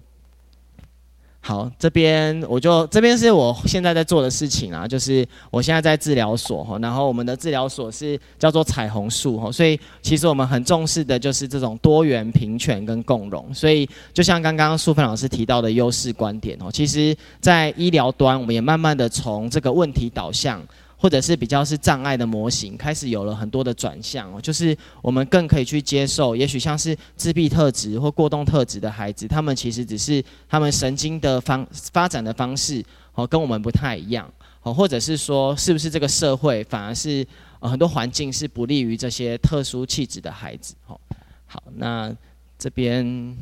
[1.42, 20.62] 好，这边我就这边是我现在在做的事情啊，就是我现在在治疗所哈，然后我们的治疗所是叫做彩虹树哈，所以其实我们很重视的就是这种多元、平权跟共融，所以就像刚刚淑芬老师提到的优势观点哦，其实在医疗端我们也慢慢的从这个问题导向。
[21.00, 32.84] 或者是比较是障碍的模型，开始有了很多的转向哦，就是我们更可以去接受，也许像是自闭特质或过动特质的孩子，他们其实只是他们神经的方发展的方式
[33.14, 37.26] 哦，跟我们不太一样哦，或者是说，是不是这个社会反而是
[37.60, 41.00] 呃很多环境是不利于这些特殊气质的孩子哦。
[41.46, 42.14] 好，那
[42.58, 43.34] 这边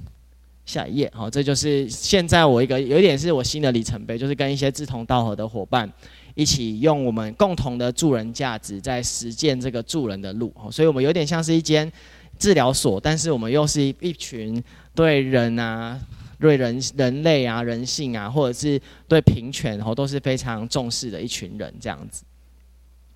[0.65, 5.93] 下一页好，这就是现在我一个有一点是我新的里程碑，就是跟一些志同道合的伙伴。
[6.39, 11.91] 一起用我们共同的助人价值，在实践这个助人的路，所以我们有点像是一间
[12.39, 14.63] 治疗所，但是我们又是一群
[14.95, 16.01] 对人啊、
[16.39, 22.23] 对人人类啊、人性啊，或者是对平权，然后都是非常重视的一群人，这样子。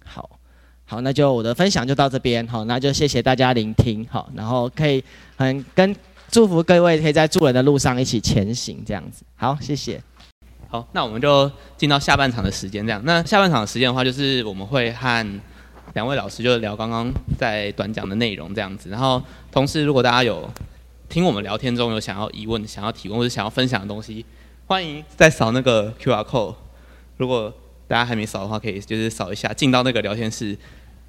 [0.04, 0.28] 好，
[0.84, 5.00] 好，那就我的分享就到这边，好，那就谢谢大家聆听，好，然后可以
[5.36, 5.94] 很跟
[6.28, 9.22] 祝福各位可以在助人的路上一起前行，这样子。
[9.36, 10.02] 好，谢谢。
[10.72, 12.98] 好，那我们就进到下半场的时间，这样。
[13.04, 15.40] 那下半场的时间的话，就是我们会和
[15.92, 18.88] 两位老师就聊刚刚在短讲的内容，这样子。
[18.88, 20.48] 然后，同时如果大家有
[21.10, 24.24] 听我们聊天中有想要疑问、想要提问或者想要分享的东西，
[24.66, 26.54] 欢迎再扫那个 QR code。
[27.18, 27.52] 如果
[27.86, 30.56] 大家还没扫的话，可以就是扫一下，进到那个聊天室，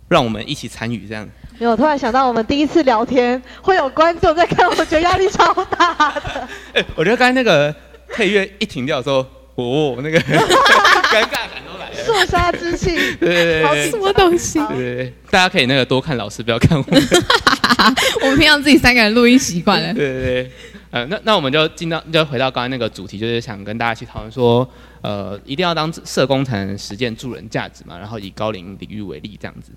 [0.10, 1.26] 让我们一起参与这样。
[1.58, 6.49] 没有，突然想到我们第一次聊天会有观众在看，我觉得压力超大的。
[6.76, 7.73] 哎，我觉得刚才那个
[8.10, 9.26] 配乐一停掉的时候。
[9.56, 10.20] 哦，那个
[11.13, 14.60] 尴尬感都来了，肃杀之气，对对对，好什么东西？
[14.70, 17.02] 对对对，大家可以那个多看老师，不要看我们。
[18.22, 19.94] 我们平常自己三个人录音习惯了。
[19.94, 20.52] 对对对，
[20.89, 24.68] 呃，那那我们就进到，就回到刚才那个主题，就是想跟大家去讨论说，
[25.02, 29.72] 呃，一定要当社工才能实践助人价值嘛，然后以高龄领域为例这样子。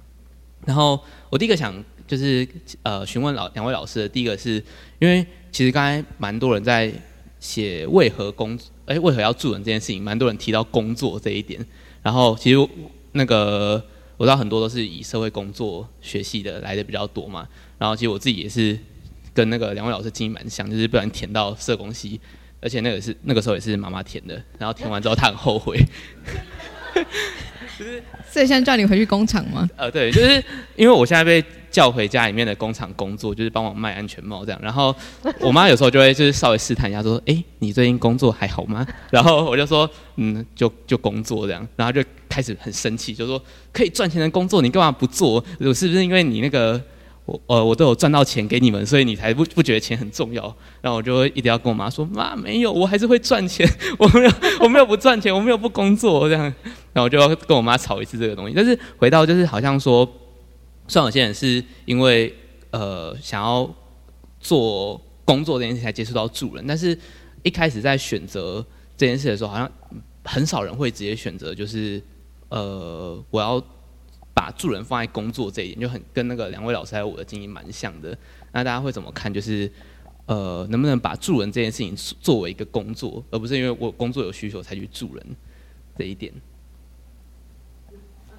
[0.65, 1.75] 然后我第一个想
[2.07, 2.47] 就是
[2.83, 4.63] 呃询问老两位老师的，第一个是
[5.01, 6.93] 因为其实刚才蛮多人在
[7.41, 8.59] 写为何工。
[8.87, 10.03] 哎，为何要助人这件事情？
[10.03, 11.65] 蛮多人提到工作这一点。
[12.03, 12.69] 然后其实
[13.13, 13.85] 那个
[14.17, 17.47] 我知道很多都是以社会工作学系的来的比较多嘛。
[17.79, 18.79] 然后其实我自己也是
[19.35, 22.21] 跟那个两位老师经历蛮像，就是不然填到社工系，
[22.61, 24.41] 而且那个是那个时候也是妈妈填的。
[24.59, 25.79] 然后填完之后他很后悔。
[27.79, 29.69] 就是，所以现在叫你回去工厂吗？
[29.77, 30.43] 呃，对，就是
[30.77, 34.61] 因为我现在被叫回家里面的工厂工作，就是帮我卖安全帽这样。
[34.63, 34.95] 然后
[35.41, 43.41] 我妈有时候就会就是稍微试探一下，说：“哎，你最近工作还好吗？”然后我就说：“嗯，就就工作这样。”然后就开始很生气，就说
[43.73, 45.45] ：“可以赚钱的工作你干嘛不做？
[45.61, 46.81] 我是不是因为你那个？”
[47.27, 50.43] 我呃，我都有赚到钱给你们，所以你才不不觉得钱很重要。
[50.81, 56.45] 然后我就会一定要跟我妈说：“妈，没有，我还是会赚钱，我没有，我没有不赚钱，我没有不工作这样。”
[56.95, 58.55] 然后我就要跟我妈吵一次这个东西。
[58.55, 60.09] 但是回到就是好像说，
[60.87, 62.33] 虽然有些人是因为
[62.71, 63.69] 呃想要
[64.39, 66.97] 做工作这件事才接触到助人，但是
[67.43, 68.65] 一开始在选择
[68.97, 69.69] 这件事的时候，好像
[70.23, 72.01] 很少人会直接选择就是
[72.51, 73.61] 呃我要。
[74.37, 78.15] 把助人放在工作这一点，就很跟那个两位老师还有我的经验蛮像的。
[78.53, 79.33] 那大家会怎么看？
[79.33, 79.71] 就是
[80.27, 85.27] 呃，能不能把助人这件事情作为一个工作，而不是因为我工作有需求才去助人
[85.97, 86.31] 这一点？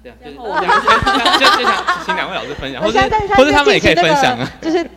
[0.00, 3.00] 对啊，就是我想就就想请两位老师分享，或者
[3.36, 4.88] 或者他们也可以分享啊，就是。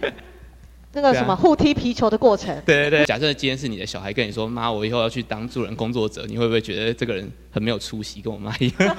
[0.94, 2.54] 那个什么互踢皮球的过程。
[2.66, 8.96] 对对对，假设今天是你的小孩跟你说：“妈，我以后要去当助人工作者。”你会不会觉得这个人很没有出息，跟我妈一样？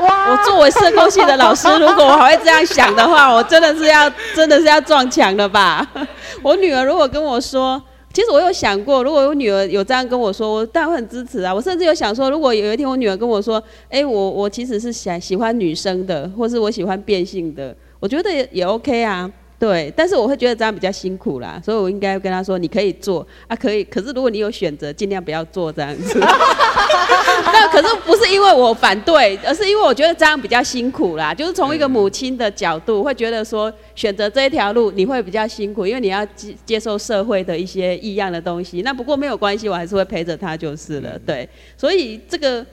[0.00, 0.30] 哇！
[0.32, 5.86] 我作为社工系的老师， 如果我还会这样想的话，我真的是要真的是要撞墙了吧？
[6.42, 7.80] 我女儿如果跟我说，
[8.12, 11.54] 其实我有想过，如果我女儿有这样跟我说，我当然会很支持啊。
[11.54, 19.30] 我甚至有想说，如果有一天我女儿跟我说：“哎，我我其实是想喜欢女生的，或是我喜欢变性的，我觉得也也 OK 啊。”
[19.62, 23.84] 对，但是我会觉得这样比较辛苦啦，所以我应该跟他说，你可以做啊，可以。
[23.84, 26.18] 可是如果你有选择，尽量不要做这样子。
[26.18, 31.32] 那可是不是因为我反对，而是因为我觉得这样比较辛苦啦。
[31.32, 38.82] 就是从一个母亲的角度，会觉得说选择这一条路你会比较辛苦，因为你要接接受社会的一些异样的东西。
[38.82, 41.16] 那不过没有关系，我还是会陪着他就是了。
[41.24, 42.66] 对，所以这个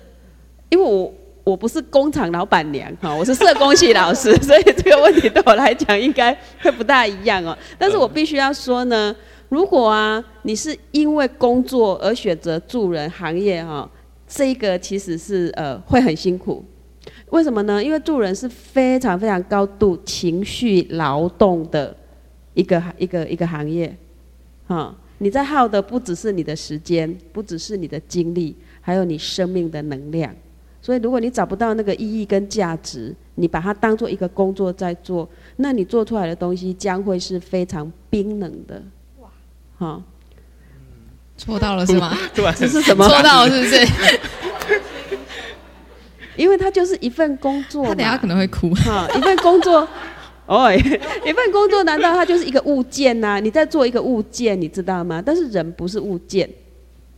[0.69, 1.13] 因为我。
[1.49, 6.31] 我不是工厂老板娘哈，我是社工系老师， 所以这个问题对我来讲应该
[6.61, 7.57] 会不大一样哦。
[7.75, 9.15] 但是我必须要说呢，
[9.49, 13.89] 如果啊你是因为工作而选择助人行业哈，
[14.27, 16.63] 这个其实是呃会很辛苦。
[17.31, 17.83] 为什么呢？
[17.83, 21.95] 因为助人是非常非常高度情绪劳动的
[22.53, 23.95] 一个一个一个行业，
[24.67, 30.31] 哈，你在耗的不只是你的时间，不只是你的精力，还有你生命的能量。
[30.81, 35.27] 所以，如果你找不到那个意义跟价值，你把它当做一个工作在做，
[35.57, 38.81] 那你做出来的东西将会是非常冰冷的。
[39.19, 39.27] 哇，
[39.77, 40.01] 好，
[41.37, 42.17] 戳到了是吗？
[42.33, 43.07] 对 这是什么？
[43.07, 43.87] 戳到了是不是？
[46.37, 47.85] 因为它就是一份工作。
[47.85, 48.73] 他等下可能会哭。
[48.75, 49.85] 哈，一份工作，
[50.45, 53.39] 哦， 一份工作，难道它就是一个物件呐、啊？
[53.41, 55.21] 你在做一个物件，你知道吗？
[55.25, 56.49] 但是人不是物件。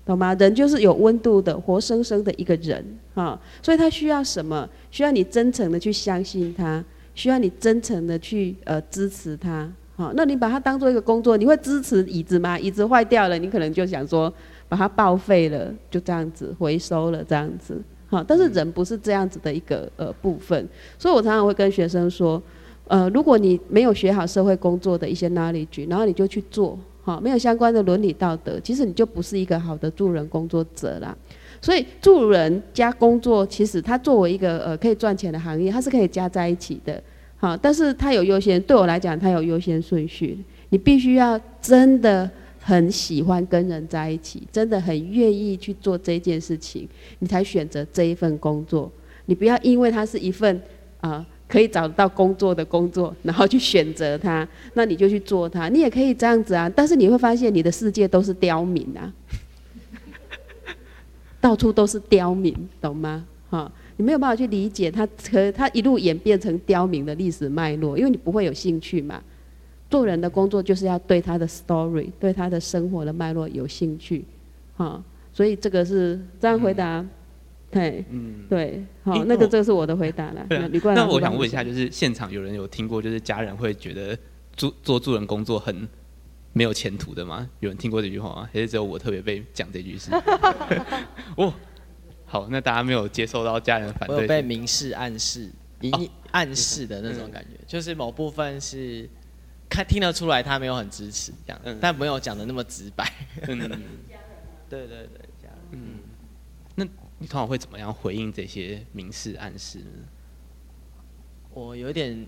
[0.06, 0.34] 懂吗？
[0.36, 2.84] 人就是有温度的，活生生的一个人，
[3.14, 4.68] 哈，所以他需要什么？
[4.90, 6.84] 需要你真诚的去相信他，
[7.14, 12.58] 需要你真诚的去呃支持他，好，那你把它当做一个工作，你会支持椅子吗？
[12.58, 14.34] 椅子坏掉了，你可能就想说
[14.68, 22.42] 把它报废了，就这样子回收了，这样子，好，但是人不是这样子的一个呃部分，所以我常常会跟学生说，
[22.88, 31.18] 呃，如果你没有学好社会工作的一些 knowledge，然后你就去做，好，没有相关的伦理道德，其实你就不是一个好的助人工作者啦。
[31.60, 37.02] 所以助人加工作，其实它作为一个呃可以赚钱的行业，它是可以加在一起的，
[37.38, 40.38] 好，但是它有优先，对我来讲，它有优先顺序。
[40.70, 42.30] 你必须要真的
[42.60, 46.88] 很喜欢跟人在一起，真的很愿意去做这件事情，
[47.18, 48.92] 你才选择这一份工作。
[49.26, 50.62] 你不要因为它是一份
[51.00, 51.26] 啊。
[51.52, 55.68] 可以找到工作的工作，然后去选择它， 那你就去做它。
[55.68, 59.12] 你也可以这样子啊，但是你会发现你的世界都是刁民啊，
[61.42, 63.26] 到处都是刁民，懂吗？
[63.50, 69.22] 哈，你没有办法去理解它，可它一路演变成刁民的历史脉络，因为你不会有兴趣嘛。
[69.90, 74.24] 做人的工作就是要对他的 story，对他的生活的脉络有兴趣，
[74.78, 77.06] 哈，所以这个是这样回答。
[77.72, 80.46] 对，嗯，对，好，那个这是我的回答了。
[80.50, 84.18] 那我想问一下，就是现场有人有听过，就是家人会觉得
[84.58, 85.88] 做做助人工作很
[86.52, 87.50] 没有前途的吗？
[87.62, 88.50] 有人听过这句话吗？
[88.54, 90.12] 还是只有我特别被讲这句事？
[91.38, 91.54] 哦，
[92.26, 95.50] 好，那大家没有接受到家人反对，被明示暗示、
[95.80, 99.10] 隐暗示的那种感觉，就是某部分是
[99.70, 103.10] 看听得出来他没有很支持这样，但没有讲的那么直白。
[103.48, 103.58] 嗯，
[104.68, 105.80] 对对对，家人，嗯，
[106.76, 106.86] 那。
[107.22, 110.08] 你通常会怎么样回应这些明示暗示呢？
[111.54, 112.26] 我有点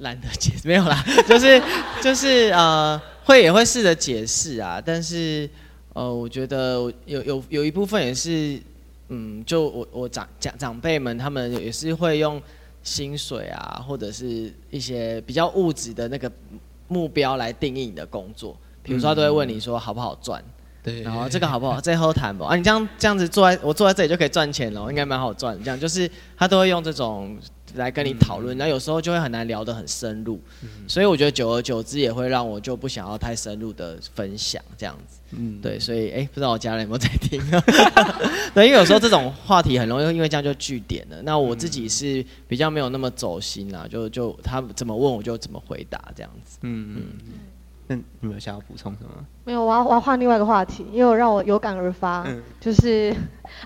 [0.00, 1.62] 懒得解释，没有啦， 就是
[2.02, 5.48] 就是呃，会也会试着解释啊，但是
[5.92, 8.58] 呃，我觉得有有有一部分也是，
[9.08, 12.40] 嗯，就我我长长长辈们他们也是会用
[12.82, 16.32] 薪水啊，或者是一些比较物质的那个
[16.88, 20.42] 目标来定义你的工作，比如说他都会问你说好不好赚。
[20.84, 21.80] 对，然后这个好不好？
[21.80, 22.46] 最后谈吧？
[22.46, 25.58] 啊，你这样这样子坐在我坐在这里就可以赚钱了，应该蛮好赚。
[25.64, 27.38] 这样就是他都会用这种
[27.76, 30.38] 来跟你讨论，然后有时候就会很难聊得很深入。
[30.86, 35.20] 所以我觉得久而久之也会让我就不想要太深入的分享这样子。
[35.30, 37.40] 嗯，对，所以哎，不知道我家人有没有在听？
[38.54, 41.22] 对，因为有时候这种话题很容易因为这样就据点了。
[41.22, 46.58] 那我自己是比较没有那么走心啦，就就他怎么问我就怎么回答这样子。
[46.60, 47.02] 嗯嗯。
[47.86, 49.10] 那你们想要补充什么？
[49.44, 53.14] 没有，我要我要换另外一个话题，因为我让我有感而发，嗯、 就是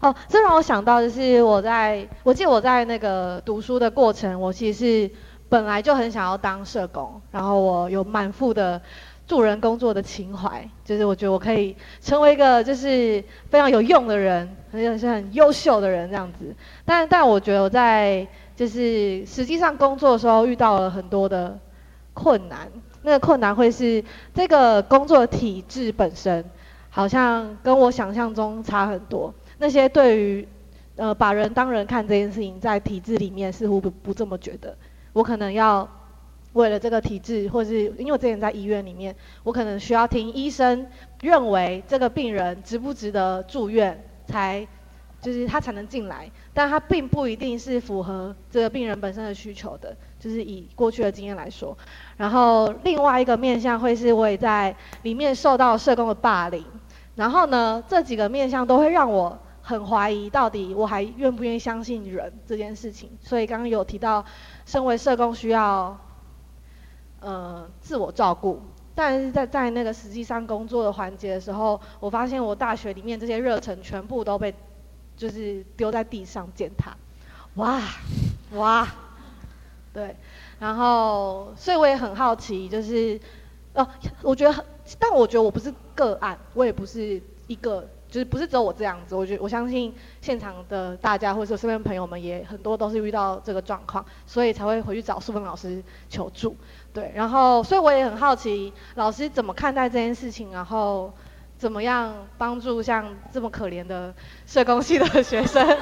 [0.01, 5.11] 哦，这让我想到就是我在，我记得我在那个读书的过程，我其实是
[5.49, 8.81] 本来就很想要当社工，然后我有满腹的
[9.25, 16.53] 助人工作的情怀，就是我觉得我可以成为一个就是非常有用的人，而且是很优秀的人这样子。
[16.85, 21.57] 但但我觉得我在就是实际上工作的时候遇到了很多的
[22.13, 22.69] 困难。
[23.03, 24.03] 那个困难会是
[24.35, 26.45] 这个工作体制本身，
[26.91, 29.33] 好像跟我想象中差很多。
[29.59, 30.47] 那些对于
[30.97, 34.77] 呃把人当人看这件事情，在体制里面似乎不不这么觉得。
[35.13, 35.89] 我可能要
[36.53, 40.87] 为了这个体制，或是因为我之前在医院里面，我可能需要听医生
[41.21, 44.67] 认为这个病人值不值得住院，才
[45.21, 49.97] 就是他才能进来，但他并不一定是符合这个病人本身的需求的。
[50.19, 51.77] 就是以过去的经验来说，
[52.17, 56.65] 然后另外一个面向会是我也在里面受到社工的霸凌，
[57.15, 63.11] 然后呢，这几个面向都会让我很怀疑，到底我还愿不愿意相信人这件事情。
[63.23, 64.25] 所以刚刚有提到，
[64.67, 65.97] 身为社工需要，
[67.21, 68.61] 呃，自我照顾，
[68.95, 74.53] 但是在在那个实际上工作的环节的时候，我发现我大学里面这些热忱全部都被
[75.17, 76.97] 就是丢在地上践踏，
[77.55, 77.81] 哇，
[78.55, 78.89] 哇。
[79.93, 80.15] 对，
[80.61, 83.19] 然后所以我也很好奇，就是，
[83.75, 83.87] 哦，
[84.23, 84.65] 我觉得很，
[84.99, 89.15] 但我觉得我不是个案，我也不是一个，就是不是只有我这样子。
[89.15, 96.55] 我觉得我相信现场的大家或者身边朋友们也很多都是遇到这个状况，所以才会回去找素芬老师求助。
[96.93, 101.13] 对，然后所以我也很好奇，老师怎么看待这件事情，然后
[101.57, 104.15] 怎么样帮助像这么可怜的
[104.47, 105.79] 社工系的学生。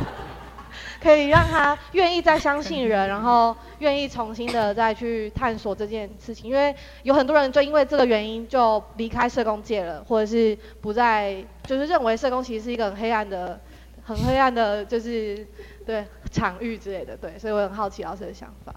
[1.07, 13.61] 可以让他愿意再相信人，然后愿意重新的再去探索这件事情，因为有很多人就因为这个原因就离开社工界了，或者是不再就是认为社工其实是一个很黑暗的、
[14.03, 15.47] 很黑暗的，就是
[15.87, 18.75] 对场域之类的，对，所以我很好奇老师的想法。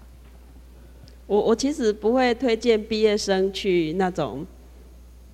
[1.26, 4.46] 我我其实不会推荐毕业生去那种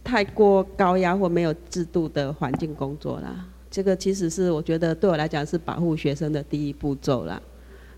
[0.02, 3.44] 太过高压或没有制度的环境工作啦。
[3.76, 7.38] 这个其实是我觉得对我来讲是保护学生的第一步骤啦，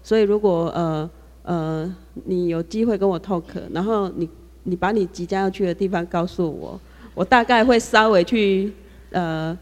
[0.02, 1.08] 所以如果呃
[1.44, 4.28] 呃你有机会跟我 talk，然后你
[4.64, 6.80] 你把你即将要去的地方告诉我，
[7.14, 8.72] 我大概会稍微去
[9.12, 9.56] 呃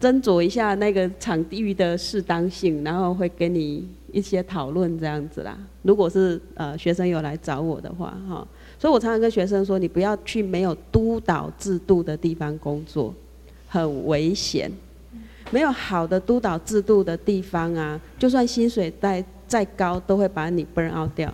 [0.00, 5.58] 斟酌一下那个场地的适当性，然后会给你一些讨论这样子啦。
[5.82, 8.46] 如果是呃学生有来找我的话，哈，
[8.78, 13.12] 所以我常常跟学生说，你不要去没有督导制度的地方工作，
[13.66, 14.70] 很危险。
[15.50, 21.32] 没有好的督导制度的地方啊，就算薪水再再高，都会把你 burn out 掉，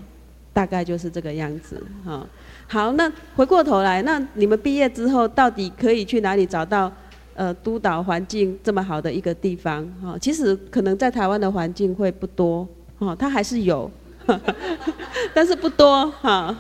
[0.53, 2.27] 大概就是这个样子，哈。
[2.67, 6.93] 好，那回过头来，那你们毕业之后，到底可以去哪里找到？
[7.39, 12.67] 呃，督导环境这么好的一个地方，哈，其实可能在台湾的环境会不多，
[12.99, 13.91] 哈，它还是有，
[15.33, 16.57] 但是不多，哈。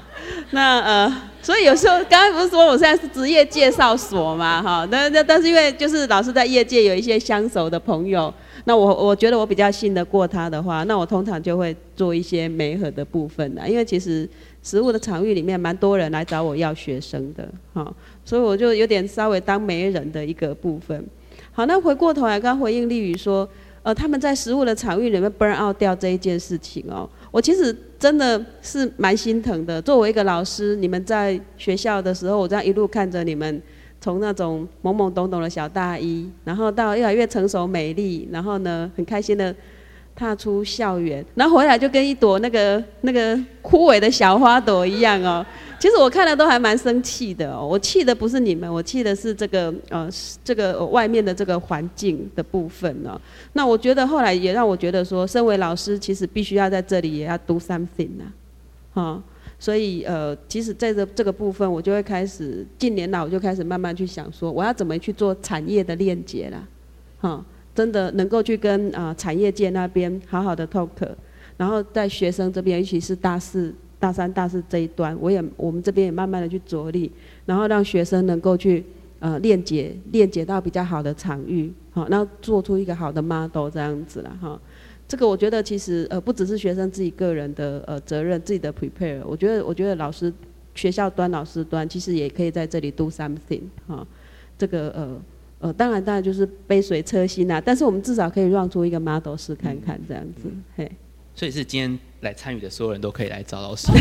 [0.50, 8.32] 那呃，所以有时候刚刚不是说我现在是职业介绍所嘛，哈，但但但是因为就是老师在业界有一些相熟的朋友，
[8.64, 14.28] 那我我觉得我比较信得过他的话，那我通常就会做一些媒合的部分呢，因为其实
[14.62, 17.92] 实物的场域里面蛮多人来找我要学生的，哈。
[18.24, 21.04] 所以我就有点稍微当媒人的一个部分。
[21.52, 23.48] 好，那回过头来，刚回应丽宇说，
[23.84, 29.80] 呃，他们在食物的场域里面 burn out 掉这一件事情哦，我其实真的是蛮心疼的。
[29.82, 33.60] 作为一个老师，你们在学校的时候，我这样一路看着你们
[34.00, 39.54] 从那种懵懵懂懂的小大一，然后到越来越成熟美丽，然后呢，很开心的
[40.14, 45.44] 踏出校园，然后回来就跟一朵那个那个枯萎的小花朵一样哦。
[45.78, 50.08] 其实我看了都还蛮生气的哦，我气的不是你们，我气的是这个呃
[50.42, 53.20] 这个外面的这个环境的部分呢。
[53.52, 58.24] 那我觉得后来也让我觉得说，身为老师其实必须要在这里也要 do something 啊，
[58.94, 59.22] 哈，
[59.58, 66.66] 所以呃，其实在这这个部分，我就会开始近年来我就开始慢慢去想说，我要怎么去做产业的链接啦，
[67.20, 70.88] 哈，真的能够去跟啊产业界那边好好的 talk，
[71.58, 73.74] 然后在学生这边，尤其是大四。
[73.98, 77.10] 大三、大四这一端，我也我们这边也慢慢的去着力，
[77.46, 78.84] 然后让学生能够去
[79.18, 84.60] 呃链接链接到比较好的场域，好，然后做出一个好的 model 这样子了哈。
[85.08, 90.32] 这个我觉得其实呃不只是学生自己个人的呃责任，自己的 prepare，我觉得我觉得老师
[90.74, 94.06] 学校端、老师端其实也可以在这里 do something 哈。
[94.58, 95.22] 这个呃
[95.60, 100.92] 呃当然当然就是杯水车薪啊，但是我们至少可以让出一个 model 试看看这样子，嗯、嘿。
[101.34, 103.86] 所以是今天来参与的所有人都可以来找老师。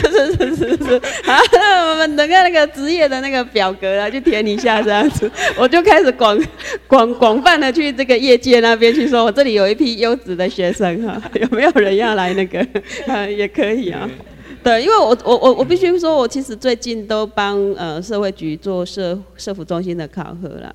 [0.00, 0.98] 是是是是是。
[1.24, 5.30] 好，那我们等下那个职业的那个表格啊，去填一下这样子。
[5.56, 6.40] 我就开始广
[6.86, 12.60] 广广泛的去这个业界那边去说，我这里有一批优质的学生哈，有没有人要来那个？
[13.06, 14.08] 啊，也可以啊。
[14.62, 20.72] 对，因为我我我我必须说，我其实最近都帮呃社会局做社社福中心的考核啦。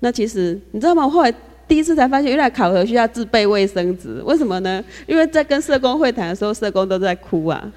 [0.00, 1.04] 那其实你知道吗？
[1.04, 1.32] 我后来。
[1.68, 4.82] 第一次才发现，原来考核需要自备卫生纸，为什么呢？
[5.06, 7.72] 因为在跟社工会谈的时候，社工都在哭啊，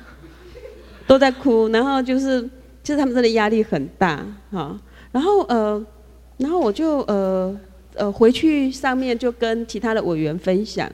[1.07, 2.41] 都在哭，然后就是，
[2.83, 4.79] 其实他们真的压力很大，哈，
[5.11, 5.83] 然后呃，
[6.37, 7.59] 然后我就呃
[7.95, 10.87] 呃回去上面就跟其他的委员分享，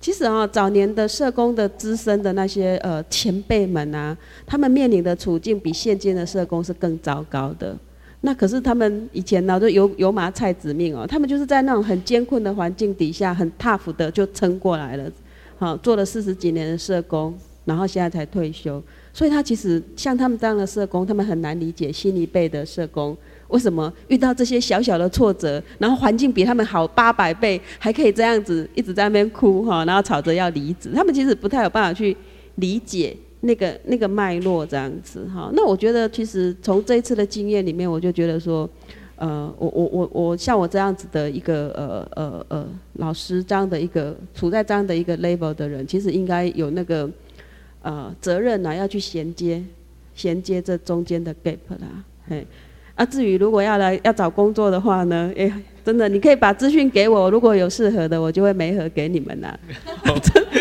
[0.00, 7.76] 其实啊，早年的社工的资深的那些呃前辈们啊，他们面临的处境比现今的社工是更糟糕的。
[8.22, 15.10] 那可是他们以前呢，都油油麻菜籽命哦，他们就是在那种很艰困的环境底下，很 tough 的就撑过来了，
[15.58, 18.82] 好，做了四十几年的社工，然后现在才退休。
[19.12, 23.16] 所以他其实像他们这样的社工，他们很难理解新一辈的社工
[23.48, 32.14] 为什么遇到这些小小的挫折，然后环境比他们好八百倍，还可以这样子一直在那边哭哈，然后吵着要离职，他们其实不太有办法去
[32.56, 33.16] 理解。
[33.40, 38.68] 那个那个脉络这样子哈，那我觉得其实从这一次的经验里面，我就觉得说，
[39.16, 47.10] 呃，我我我我像我这样子的一个呃呃呃老师这样的一个处在这样的一个 level 的人，其实应该有那个
[47.82, 49.62] 呃责任呢，要去衔接
[50.14, 52.46] 衔接这中间的 gap 啦，嘿。
[53.00, 55.50] 啊，至于如果要来要找工作的话呢，哎，
[55.82, 59.58] 真的，你可以把资讯给我，如果有适合的，我就会媒合给你们啦。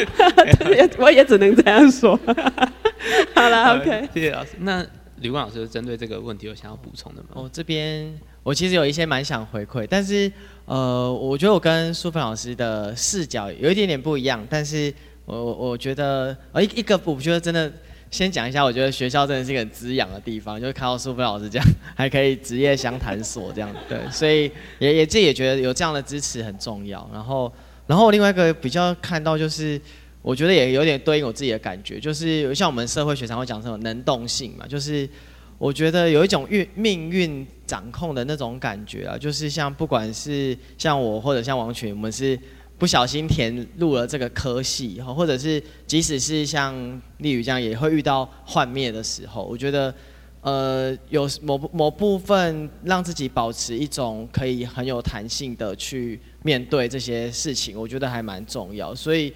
[0.97, 2.17] 我也只能这样说。
[3.35, 4.51] 好了，OK，谢谢老师。
[4.59, 4.85] 那
[5.17, 7.27] 吕冠老师针对这个问题有想要补充的吗？
[7.33, 10.31] 我这边我其实有一些蛮想回馈，但是
[10.63, 14.93] 呃，我觉得我跟淑芬老师的视角有一点点不一样，但是
[15.25, 17.69] 我我觉得呃一一个我觉得真的。
[18.11, 27.07] 先讲一下，我觉得学校真的是一个很滋养的地方，就是看到苏芬老师这样，还可以职业相谈所这样， 对，所以也也自己也觉得有这样的支持很重要。
[27.13, 27.51] 然后，
[27.85, 29.79] 然后另外一个比较看到就是，
[30.21, 35.07] 我觉得也有点对应我自己的感觉，就是像我们社会学常会讲这种能动性嘛，就是
[35.59, 42.37] 我觉得有一种运命运掌控的那种感觉啊，就是像不管是像我或者像王群，我们是。
[42.79, 46.73] 不小心填入了这个科系，或者是即使是像
[47.17, 49.43] 丽宇这样，也会遇到幻灭的时候。
[49.43, 49.93] 我觉得，
[50.41, 58.95] 呃，有某某部分让自己保持一种可以很有弹性的去面对这些事情，我觉得还蛮重要。
[58.95, 59.33] 所以，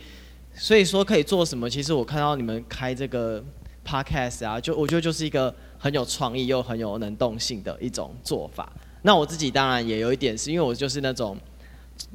[0.56, 1.70] 所以说可以做什么？
[1.70, 3.44] 其实我看到你们开这个
[3.86, 8.72] podcast 啊，就我觉得就是一个很有创意又很有能动性的一种做法。
[9.02, 11.38] 那我自己当然也有一点，是因为我就是那种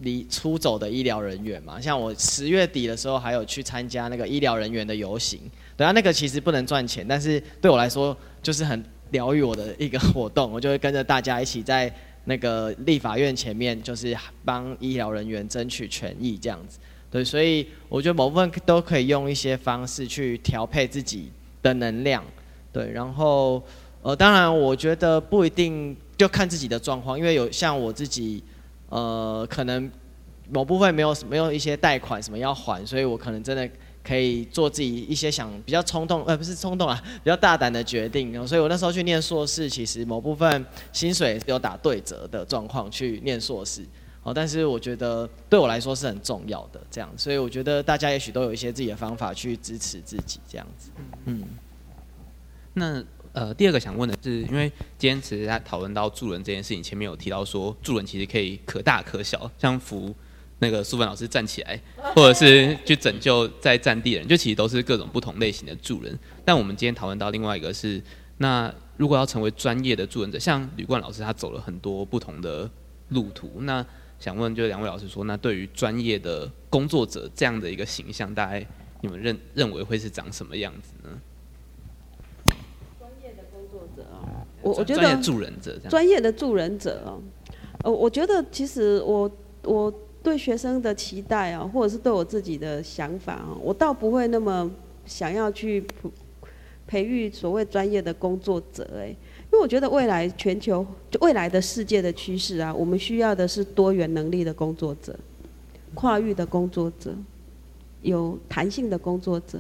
[0.03, 1.80] 离出走的医疗人员嘛。
[1.80, 5.41] 像我十月底的时候，还有去参加那个医疗人员的游行。
[5.76, 10.51] 对啊，那个其实不能赚钱，但是对我来说就是很疗愈我的一个活动。
[10.53, 11.93] 我就会跟着大家一起在
[12.24, 16.78] 那个立法院前面，就是帮医疗人员争取权益这样子。
[17.11, 21.30] 对，所以我觉得某部分都可以用一些方式去调配自己
[21.62, 22.22] 的能量。
[22.70, 23.62] 对，然后
[24.03, 28.43] 呃，当然我觉得不一定就看自己的状况，因为有像我自己，
[28.89, 29.91] 呃，可能
[30.51, 33.68] 某部分没有没有一些贷款什么要还，所以我可能真的。
[34.01, 38.47] 可以做自己一些想比较冲动，呃，不是冲动啊，比较大胆的决定。
[38.47, 40.64] 所以我那时候去念硕士，其实某部分
[40.95, 43.84] 薪水有打对折的状况去念硕士。
[44.22, 47.11] 哦，但是我觉得对我来说是很重要的，这样。
[47.18, 50.91] 所以我觉得大家也许都有一些自己的方法去支持自己，这样子。
[51.26, 51.45] 嗯。
[52.72, 53.05] 那
[53.39, 54.68] 呃，第二个想问的是，因为
[54.99, 60.12] 今天其实在讨论到助人这件事情，前面有提到说助人其实可以可大可小，像扶。
[60.61, 61.80] 那个素芬老师站起来，
[62.16, 66.18] 或者是去拯救在战地的人，就其实都是各种不同类型的助人。
[66.45, 68.03] 但我们今天讨论到另外一个是，
[68.39, 72.68] 那如果要成为专业的助人者，像吕冠老师他走了很多不同的
[73.11, 73.49] 路途。
[73.61, 73.86] 那
[74.18, 78.66] 想问，就两位老师说，那对于专业的工作者这样的一个形象，大概
[79.01, 81.16] 你们认认为会是长什么样子呢？
[82.99, 87.21] 专业的工作者啊，我我觉得专业助人者，专业的助人者哦，
[87.85, 89.31] 呃，我觉得其实我
[89.64, 89.93] 我。
[90.21, 94.69] 对学生的期待啊，或者是对我自己的想法啊，我倒不会那么
[95.07, 96.11] 想要去培
[96.89, 105.16] 培育所谓专业的工作者哎，因为我觉得未来全球就未来的世界的趋势啊，我们需要的是多元能力的工作者，
[105.95, 107.14] 跨域的工作者，
[108.03, 109.59] 有弹性的工作者，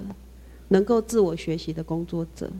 [0.68, 2.50] 能够自我学习的工作者。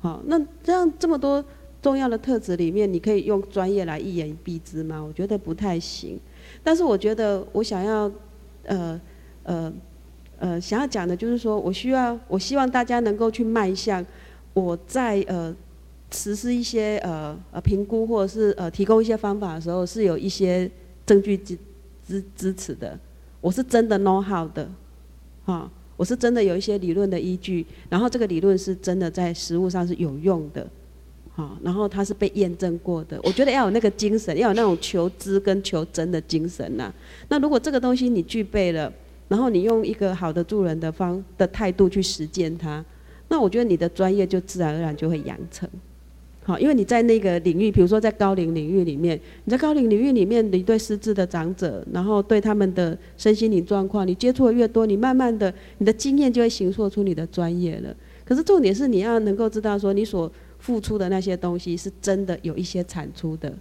[0.00, 1.44] 好，那这样这么多
[1.82, 5.02] 重要的特质里面，你可以用专业来一言蔽之吗？
[5.02, 6.18] 我觉得不太行。
[6.62, 8.10] 但是我觉得，我想要，
[8.64, 9.00] 呃，
[9.44, 9.72] 呃，
[10.38, 14.04] 呃，想要讲的就是说，我需要，我希望大家能够去迈向，
[14.52, 15.54] 我在呃
[16.10, 20.70] 实施一些呃呃评估或者是呃提供一些方法的时候，是有一些
[21.06, 21.56] 证据支
[22.06, 22.98] 支支持的。
[23.40, 24.68] 我是真的 know how 的，
[25.46, 30.66] 哈，我是真的有一些理论的依据，然后这个理论是真的在实务上是有用的。
[31.32, 33.18] 好，然后他是被验证过的。
[33.22, 36.92] 我觉得要有那个精神，要有那种求知跟求真的精神呐、
[37.28, 38.92] 那如果这个东西你具备了，
[39.28, 42.84] 然后你用一个好的助人的方的态度去实践它，
[43.28, 45.68] 那我觉得你的专业就自然而然就会养成。
[46.42, 57.94] 好，因为你在那个领域，比如说在高龄领域里面，你在高龄领域里面，你对失智的长者，然后对他们的身心灵状况，你接触的越多，你慢慢的你的经验就会形塑出你的专业了。
[58.24, 60.30] 可是重点是你要能够知道说你所
[60.60, 63.52] 付出的那些东西是真的有一些产出的，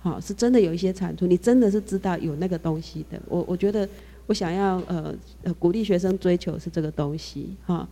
[0.00, 3.20] 好，是真的有一些产出，你真的是知道有那个东西的。
[3.28, 3.86] 我我觉得
[4.26, 7.86] 我想要呃呃鼓励学生追求是这个东西哈，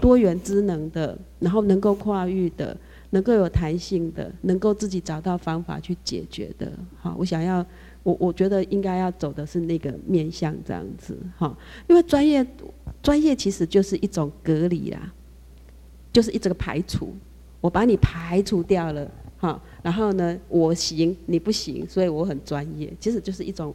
[0.00, 2.76] 多元智能的，然后能够跨域的，
[3.10, 6.72] 能够有弹性的，能够自己找到方法去解决的。
[7.00, 7.64] 好，我想要
[8.02, 11.56] 我我觉得应该要走的是那个面向这样子哈，
[11.88, 12.44] 因为专业
[13.00, 15.12] 专业其实就是一种隔离啦，
[16.12, 17.14] 就是一这个排除。
[17.60, 23.74] 我把你排除掉了，哈，然后呢，我行你不行，所以我很专业，其实就是一种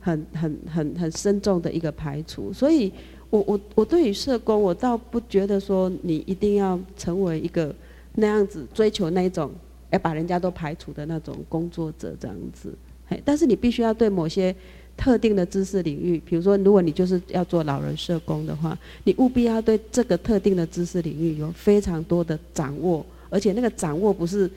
[0.00, 2.52] 很很很很深重的一个排除。
[2.52, 2.92] 所以
[3.30, 7.74] 我我我对于社工，我倒不觉得说你一定要成为一个
[8.16, 9.50] 那样子追求那一种
[9.90, 12.74] 要把人家都排除的那种工作者这样子，
[13.06, 14.54] 嘿，但是你必须要对某些
[14.94, 23.04] 特定的知识领域，比如说如果你就是要做老人社工的话，你务必要对这个特定的知识领域有非常多的掌握。
[23.32, 24.48] 而且那个掌握不是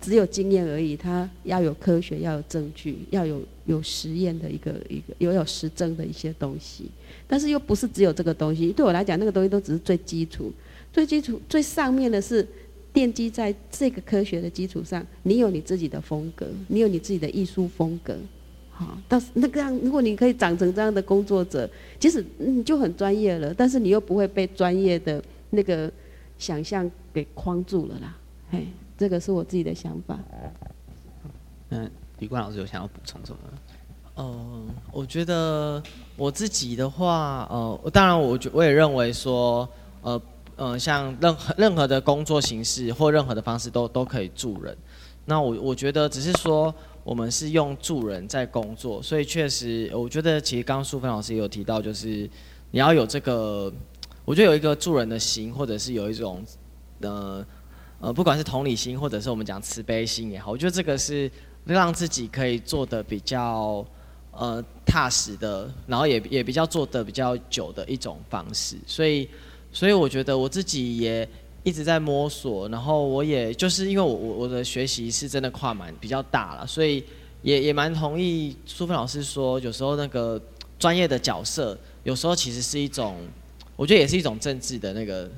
[0.00, 6.84] 只有经验而已，它要有科学，要有证据，要有有实验的一个一个，有有实证的一些东西。
[7.26, 10.52] 但是又不是只有这个东西，对我来讲，那个东西都只是最基础、
[10.92, 12.46] 最基础、最上面的是
[12.92, 15.04] 奠基在这个科学的基础上。
[15.24, 18.14] 你有你自己的风格，你有你自己的艺术风格。
[18.70, 23.54] 好，到那个样，如果你可以长成这样的工作者，其实你就很专业了。
[23.54, 25.90] 但是你又不会被专业的那个
[26.44, 28.14] 想象给框住了啦，
[28.50, 28.66] 嘿，
[28.98, 30.18] 这个是我自己的想法。
[31.70, 33.38] 嗯，李冠老师有想要补充什么？
[34.16, 35.82] 嗯、呃，我觉得
[36.16, 39.66] 我自己的话，呃，当然我觉我也认为说，
[40.02, 40.20] 呃，
[40.56, 44.76] 呃，像任何任何的工作形式或任何的方式都都可以助人。
[45.24, 46.72] 那我我觉得只是说
[47.02, 52.28] 我们是用助人在工作，所以确实我觉得其实刚刚淑芬老师也有提到，就是
[52.70, 53.72] 你要有这个，
[54.24, 56.44] 我觉得有一个助人的心，或者是有一种
[57.00, 57.44] 呃
[58.00, 61.30] 呃，不管是同理心，或者是我们讲慈悲心也好，我觉得这个是
[61.64, 63.84] 让自己可以做得比较
[64.32, 68.76] 呃踏实的，然后也也比较做得比较久的一种方式。
[68.86, 69.28] 所以
[69.72, 71.28] 所以我觉得我自己也。
[71.66, 77.02] 一直在摸索，然后我也就是因为我我我的学习是真的跨蛮比较大了，所以
[77.40, 80.38] 也也蛮同意淑芬老师说，有时候那个
[80.78, 83.16] 专业的角色，有时候其实是一种，
[83.76, 85.30] 我觉得也是一种政治的那个，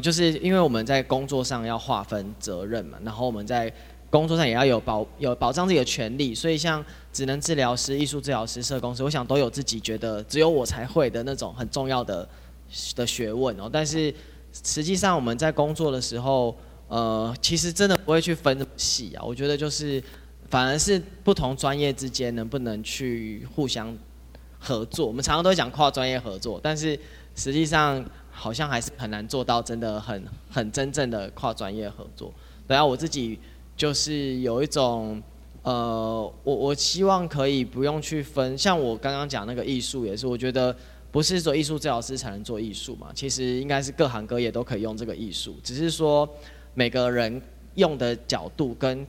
[0.00, 3.72] 就是因为我们在工作上要划分责任嘛，然后我们在
[4.10, 12.28] 工作上也要有保有保障自己的权利，所以像只能治疗师、艺术治疗师、社工师，我想都有自己觉得只有我才会的那种很重要的
[12.94, 14.14] 的学问哦，但是。
[14.62, 16.54] 实际上我们在工作的时候，
[16.88, 19.24] 呃，其实真的不会去分细啊。
[19.24, 19.98] 我觉得就是，
[20.50, 23.96] 反而是不同专业之间能不能去互相
[24.58, 25.06] 合作。
[25.06, 27.00] 我们常常都会讲跨专业合作，但是
[27.34, 32.32] 实际上好像还是很难做到真的很很真正的跨专业合作。
[32.66, 33.38] 对啊，我自己
[33.76, 35.22] 就是有一种，
[35.62, 40.74] 呃，我我希望可以不用去分，像我刚刚讲那个艺术也是，我觉得。
[41.12, 43.08] 不是说艺术治疗师才能做艺术嘛？
[43.14, 46.26] 其实应该是各行各业都可以用这个艺术，只是说
[46.72, 47.38] 每个人
[47.74, 49.06] 用的角度跟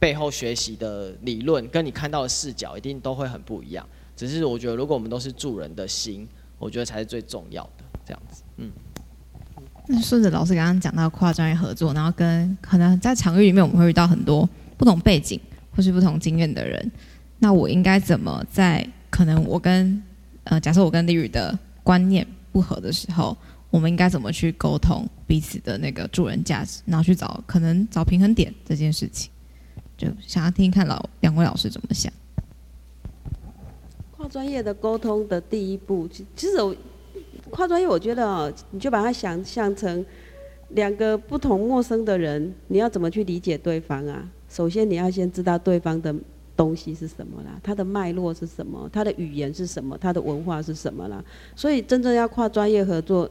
[0.00, 3.88] 背后学习的理论，跟你看到的视角一定都会很不一样。
[4.16, 6.26] 只是我觉得，如果我们都是助人的心，
[6.58, 7.84] 我觉得才是最重要的。
[8.04, 8.70] 这样子，嗯。
[9.86, 15.40] 那顺着老师刚刚讲到跨专业合作，然后跟可能在场域里面我们会遇到很多不同背景
[15.74, 16.92] 或是不同经验的人，
[17.38, 20.02] 那我应该怎么在可能我跟
[20.44, 23.36] 呃，假设我跟丽宇的观念不合的时候，
[23.70, 29.30] 我们应该怎么去沟通彼此的那个助人价值，然后去找可能找平衡点这件事情，
[29.96, 32.12] 就想要听听看老两位老师怎么想。
[34.18, 36.74] 跨专业的沟通的第一步，其实我
[37.50, 40.04] 跨专业，我觉得哦，你就把它想象成
[40.70, 44.28] 两个不同陌生的人，你要怎么去理解对方啊？
[44.48, 46.14] 首先，你要先知道对方的。
[46.58, 47.56] 东西是什么啦？
[47.62, 48.90] 它的脉络是什么？
[48.92, 49.96] 它的语言是什么？
[49.96, 51.24] 它的文化是什么啦？
[51.54, 53.30] 所以真正要跨专业合作，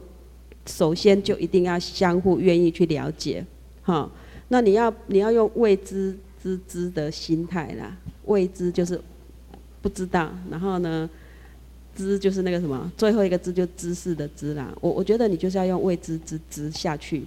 [0.64, 3.44] 首先就一定要相互愿意去了解，
[3.82, 4.10] 哈。
[4.48, 8.98] 那你要你要用未知之知的心态啦，未知就是
[9.80, 11.08] 不知道，然后呢，
[11.96, 14.72] 知就是那个什么，最后一个知就知识的知啦。
[14.80, 17.24] 我我觉得你就是要用未知之知下去，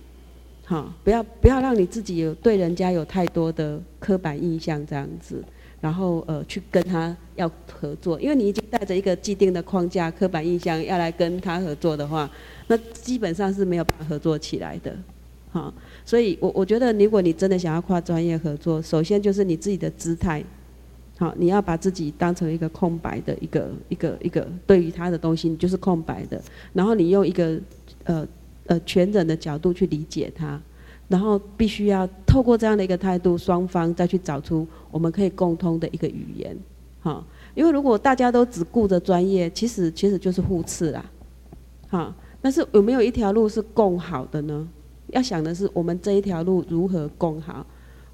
[0.65, 5.43] 哈，不要不要让你自己有对人家有太多的刻板印象这样子。
[5.81, 12.29] 然后呃，去跟他要合作，因为你已经带着一个既定的框架、刻板印象要来跟他合作的话，
[12.67, 14.95] 那基本上是没有办法合作起来的，
[15.49, 15.73] 好，
[16.05, 20.43] 所以我我觉得，如果你真的想要跨专业合作，首先就是你自己的姿态，
[21.21, 26.41] 好，你要把自己当成一个空白的一个一个一个，对于他的东西你就是空白的，
[26.73, 27.61] 然后你用一个
[28.05, 28.27] 呃
[28.65, 30.59] 呃全人的角度去理解他。
[31.07, 36.57] 然后必须要透过这样的一个态度，双方再去找出我们可以共通的一个语言，
[37.01, 37.23] 哈。
[37.53, 41.05] 因为如果大家都只顾着专业，其实其实就是互斥啦，
[41.87, 42.15] 哈。
[42.41, 44.67] 但是有没有一条路是共好的呢？
[45.07, 47.63] 要想的是我们这一条路如何共好。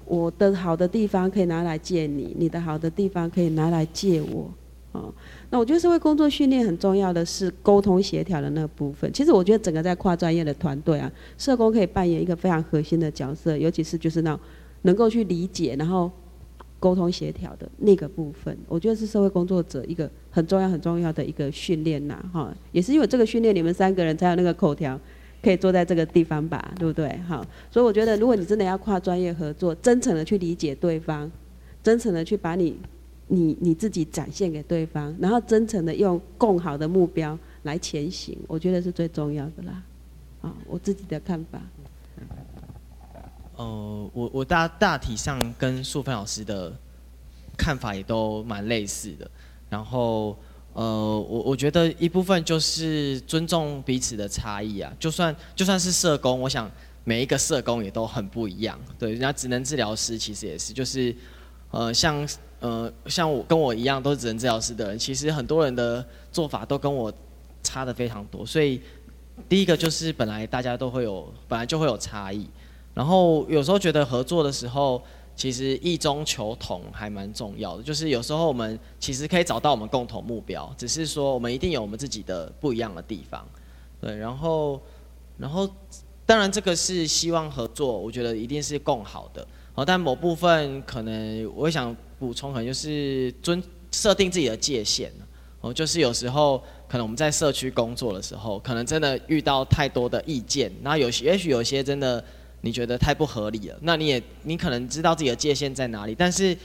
[0.08, 4.50] 我的好的地方可以拿来借你，你的好的地方可以拿来借我，
[4.92, 5.04] 啊。
[5.50, 9.12] 那我觉得社会工作训练很重要的是沟通协调的那个部分。
[9.12, 14.38] 其实我觉得整个在跨专业的团队啊，社工可以扮演一个非常核心的角色，尤其是就是那
[14.82, 16.10] 能够去理解，然后
[16.80, 24.98] 沟通协调的那个部分，我觉得是社会工作者一个很重要很重要的一个训练呐，哈，也是因为这个训练，你们三个人才有那个口条
[25.42, 27.16] 可以坐在这个地方吧，对不对？
[27.28, 31.30] 好，所以我觉得如果你真的要跨专业合作，真诚的去理解对方，
[31.82, 32.78] 真诚的去把你。
[33.30, 39.82] 你你自己展现给对方，然后真诚的用共好的目标来前行，我觉得是最重要的啦。
[40.40, 41.60] 啊，我自己的看法。
[43.56, 46.72] 呃，我我大大体上跟淑芬老师的
[47.54, 49.30] 看法也都蛮类似的。
[49.68, 50.34] 然后，
[50.72, 54.92] 呃，我我觉得一部分就是尊重彼此的差异啊。
[54.98, 56.70] 就算就算是社工，我想
[57.04, 58.78] 每一个社工也都很不一样。
[58.98, 61.14] 对，人家职能治疗师其实也是，就是
[61.70, 62.28] 呃像。
[62.60, 67.12] 呃，像我跟我一样都是职能治疗师的人，其实很多人的做法都跟我
[67.62, 68.44] 差的非常多。
[68.44, 68.80] 所以
[69.48, 72.44] 第一个就是本来大家都会有，本来就会有差异。
[72.94, 75.00] 然后有时候觉得合作的时候，
[75.38, 77.82] 其实异中求同还蛮重要的。
[77.82, 83.46] 就是有时候我们其实可以找到我们共同目标，只是说我们一定有我们自己的不一样的地方。
[84.00, 84.80] 对，然后
[85.38, 85.70] 然后
[86.26, 89.46] 当然这个是希望合作，我觉得一定是共好的。
[89.72, 93.62] 好，但某部分可能我想补充，可能就是尊
[93.92, 95.12] 设定自己的界限。
[95.60, 102.24] 哦，就是有时候可能我们在社区工作的时候，可能真的遇到太多的意见，然后有也许有些真的
[102.60, 106.56] 你觉得太不合理了，那你也你可能知道自己的界限在哪里，但是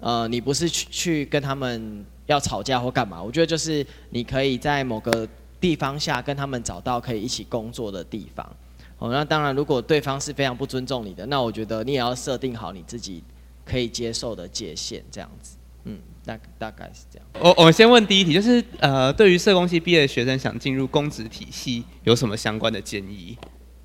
[0.00, 3.22] 呃，你不是去去跟他们要吵架或干嘛？
[3.22, 5.28] 我觉得就是你可以在某个
[5.60, 8.56] 地方下跟他们找到可以一起工作的地方。
[8.98, 13.22] 哦，那当然，如果对方是非常不尊重你的，那我觉得你也要设定好你自己
[13.64, 15.56] 可以接受的界限，这样子。
[15.84, 15.98] 嗯。
[16.24, 17.26] 大大概是这样。
[17.40, 23.36] 我我先问第一题，就是呃，对于社工系毕业的学生想进入公职体系，有什么相关的建议？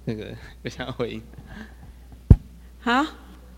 [0.07, 0.25] 那个
[0.63, 1.21] 我想要回应。
[2.79, 3.05] 好，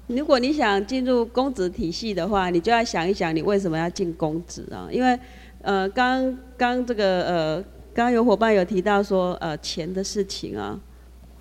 [0.08, 4.89] 如果你想进入公职体系的话，你就要想一想，你为什么要进公职啊？
[4.91, 5.18] 因为
[5.62, 7.62] 呃，刚刚这个呃，
[7.93, 10.80] 刚刚有伙伴有提到说呃，钱的事情啊。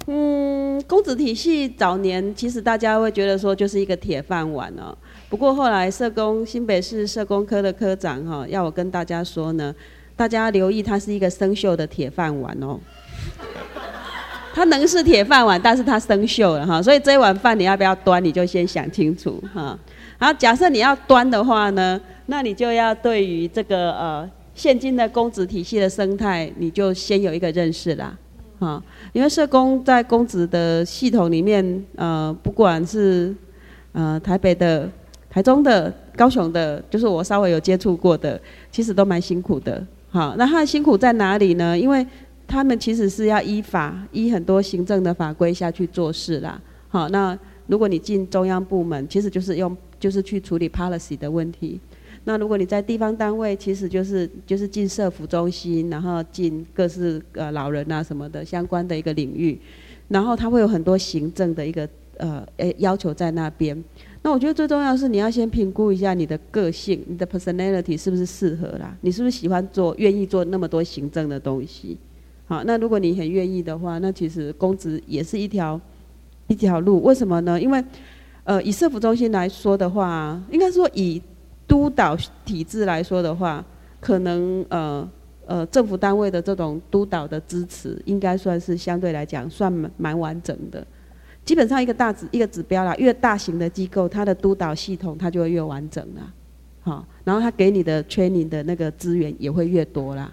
[0.06, 4.96] 嗯，公职体系早年其实大家会觉得说就是一个铁饭碗哦。
[5.30, 9.74] 不过后来社工新北市社工科的科长哈，要我跟大家说呢，
[10.14, 12.78] 大家留意它是一个生锈的铁饭碗哦。
[14.55, 19.78] 它能是铁饭碗，但是它生锈了哈，所以这一碗饭你要不要端，你就先想清楚哈。
[20.18, 28.16] 好，假设你要端的话呢，那你就要对于这个呃现今的公职体系的生态，你就先有一个认识啦。
[28.59, 28.82] 哈，
[29.12, 33.32] 因为社工在公职的系统里面，呃，不管是
[33.92, 34.90] 呃台北的、
[35.30, 38.40] 台中的、高雄的，就是我稍微有接触过的，
[38.72, 39.80] 其实都蛮辛苦的。
[40.11, 41.78] 好，那他的辛苦在哪里呢？
[41.78, 42.05] 因为
[42.49, 46.61] 他们其实是要依法、依很多行政的法规下去做事啦。
[46.88, 51.78] 好，那如果你进中央部门，其实就是用就是去处理 policy 的问题。
[52.24, 59.59] 那如果你在地方单位，其实就是就是进社福中心，然后进各式呃老人啊什么的相关的一个领域，
[60.09, 63.82] 然后他会有很多行政的一个呃诶要求在那边。
[64.22, 68.96] 那我觉得最重要是你要先评估一下你的个性，你的 personality 是不是适合啦？
[69.03, 71.96] 你是不是喜欢做、愿意做那么多行政的东西？
[72.49, 75.78] 好，那如果你很愿意的话，那其实公职也是一条
[76.46, 77.03] 一条路。
[77.03, 77.61] 为什么呢？
[77.61, 77.84] 因为
[78.44, 81.20] 呃以社福中心来说的话，应该说以
[81.66, 83.62] 督导体制来说的话，
[84.01, 85.07] 可能呃
[85.44, 90.86] 呃政府单位的这种督导的支持，应该算是相对来讲算蛮蛮完整的。
[91.44, 96.32] 基本上一个大指一个指标啦，越大型的机构，它的督导系统它就会越完整啦。
[96.80, 100.32] 好，然后它给你的 training 的那个资源也会越多啦。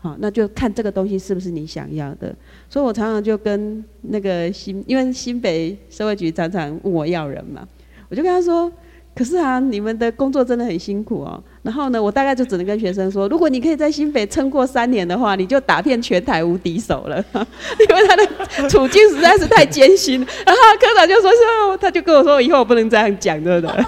[0.00, 2.34] 好，那就看这个东西是不是你想要的。
[2.68, 7.66] 所以我常常就跟那个新，因为新北社会局常常问我要人嘛，
[8.08, 8.70] 我就跟他说。
[9.12, 11.42] 可是啊，你们的工作真的很辛苦哦。
[11.62, 17.16] 然后呢，我大概就只能跟学生说，如果你可以在新北撑过三年的话，你就打遍全台无敌手了。
[17.34, 20.20] 因为他的处境实在是太艰辛。
[20.46, 23.84] 然后科长就说说，他就跟我说，以后我不能这样讲，对不对？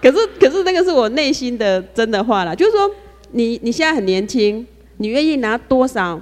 [0.00, 2.88] 可是，可是那个是我内心的真的话啦，就是说，
[3.32, 4.64] 你你现在很年轻，
[4.98, 6.20] 你愿意拿多少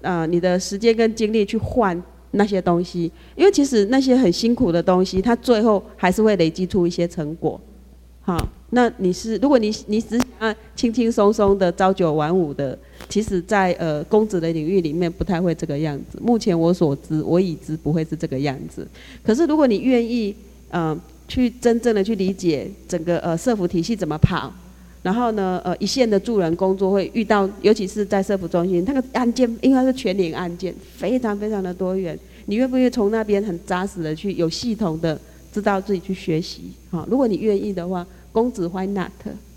[0.00, 2.02] 呃你的时间跟精力去换？
[2.34, 7.60] 那些东西，因为其实那些很辛苦的东西，它最后还是会累积出一些成果。
[8.22, 16.18] 好，那你是如果你你只想要轻轻松松的朝九晚五的，其实在呃公职的领域里面不太会这个样子。
[16.22, 18.88] 目前我所知，我已知不会是这个样子。
[19.22, 20.34] 可是如果你愿意
[20.70, 20.98] 呃
[21.28, 24.50] 去真正的去理解整个呃社福体系怎么跑，
[25.02, 32.18] 然后呢呃一线的助人工作会遇到，尤其是在社福中心，那个案件应该是全龄案件，非常非常的多元。
[32.46, 35.20] 你愿不愿意从那边很扎实的去有系统的
[35.52, 36.72] 知道自己去学习？
[36.90, 39.10] 啊，如果你愿意的话，公子 why not？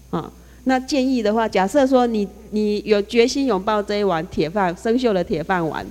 [0.10, 0.32] 啊，
[0.66, 5.86] 那建议的话，假设说你你有决心拥抱这一碗铁饭生锈的铁饭碗，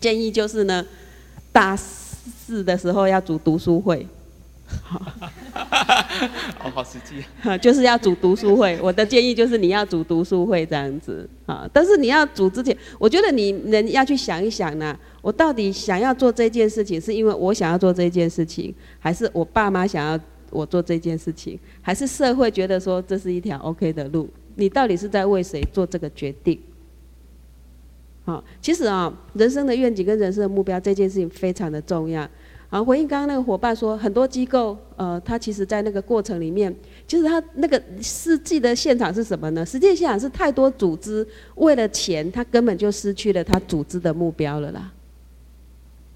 [0.00, 0.84] 建议就是呢，
[1.52, 4.06] 大四的时候要组读书会。
[4.82, 5.00] 好，
[6.74, 7.22] 好实际。
[7.60, 8.78] 就是要组读书会。
[8.82, 11.68] 我的建议就是你要组读书会这样子啊。
[11.72, 14.96] 但是你要组之前，我觉得你人要去想一想呢。
[15.22, 20.20] 我到底想要做这件事情，是因为我想要做这件事情，还是我爸妈想要
[20.50, 24.28] 我做这件事情，还是社会觉得说这是一条 OK 的路？
[24.56, 26.60] 你到底是在为谁做这个决定？
[28.26, 32.26] 好，其实啊，人生的愿景跟人生的目标这件事情非常的重要。
[32.74, 36.74] 啊，回应刚刚那个伙伴说，很多机构，呃，他其实在那个过程里面，
[37.06, 39.64] 其实他那个实际的现场是什么呢？
[39.64, 44.90] 实际现场是太多组织为了钱，他根本就失去了他组织的目标了啦。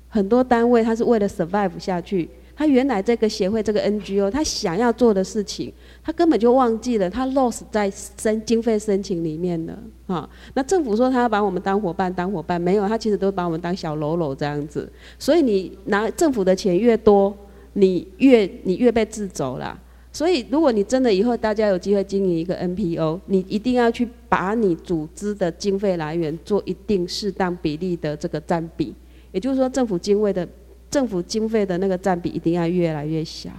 [0.08, 2.28] 很多单位他是为了 survive 下去，
[2.58, 9.78] 他原来这个协会这个 NGO 他想要做的事情，他根本就忘记了，他 lost 在申经费申请里面了
[10.08, 10.28] 啊。
[10.54, 14.90] 那政府说他要把我们当伙伴，当伙伴没有，他其实都把我们当小喽啰这样子。
[15.20, 17.32] 所以你拿政府的钱越多，
[17.74, 19.80] 你越你越被制肘了。
[20.10, 28.92] 所以，如果你真的以后大家有机会经营一个 NPO，你一定要去把你组织的经费来源做一定适当比例的这个占比，
[29.30, 30.48] 也就是说，政府经费的
[30.90, 33.50] 政府经费的那个占比一定要越来越小，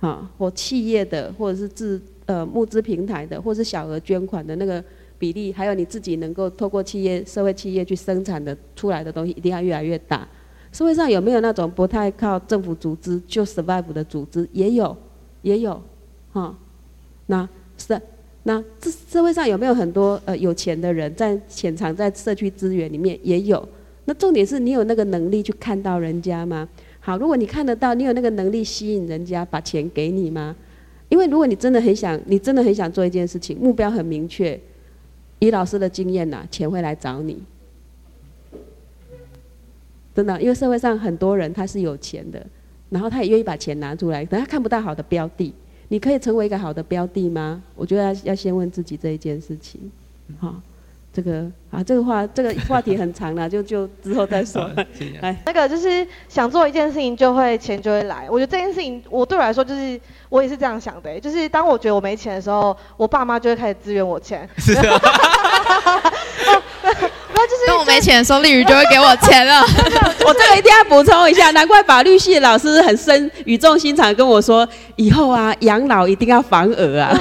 [0.00, 4.82] 啊，或企业的，或者是自呃募资平台的，或是小额捐款的那个
[5.18, 10.28] 比例，还有你自己能够透过企业社会企业去生产的出来的东西，一定要越来越大。
[10.72, 14.48] 社会上有没有那种不太靠政府组织就 survive 的组织？
[14.52, 14.96] 也有。
[15.42, 15.80] 也有，
[16.32, 16.58] 哈，
[17.26, 18.00] 那是
[18.42, 23.16] 那这社会上有没有很多呃有钱的人在潜藏在社区资源里面？
[23.22, 23.68] 也有。
[24.06, 26.66] 那重点是你有那个能力去看到人家吗？
[27.00, 30.56] 好，如果你看得到，你有那个能力吸引人家把钱给你吗？
[31.10, 34.58] 因为如果你真的很想，你真的很想做一件事情，目标很明确，
[35.40, 37.42] 以老师的经验呐，钱会来找你。
[40.14, 42.44] 真的，因为社会上很多人他是有钱的。
[42.88, 45.52] 然后他也愿意把钱拿出来，但他看不到好的标的。
[45.88, 47.60] 你可以成为一个好的标的吗？
[47.74, 49.80] 我觉得要要先问自己这一件事情。
[50.38, 50.62] 好，
[51.16, 54.68] 这个啊，这个话这个 话题很长了，就就之后再说。
[55.22, 58.26] 来， 那个就是想做一件事情，就会钱就会来。
[58.28, 59.98] 我觉得这件事情，我对我来说就是
[60.28, 64.46] 我也是这样想的，就是当我觉得我没钱的时候，我爸妈就会开始支援我钱。
[64.58, 65.00] 是啊。
[67.66, 69.62] 当我没钱的时候，丽宇就会给我钱了。
[69.62, 77.18] 我这个一定要补充一下，难怪法律系的老师很深语重心长跟我说，以后啊养老一定要防儿啊。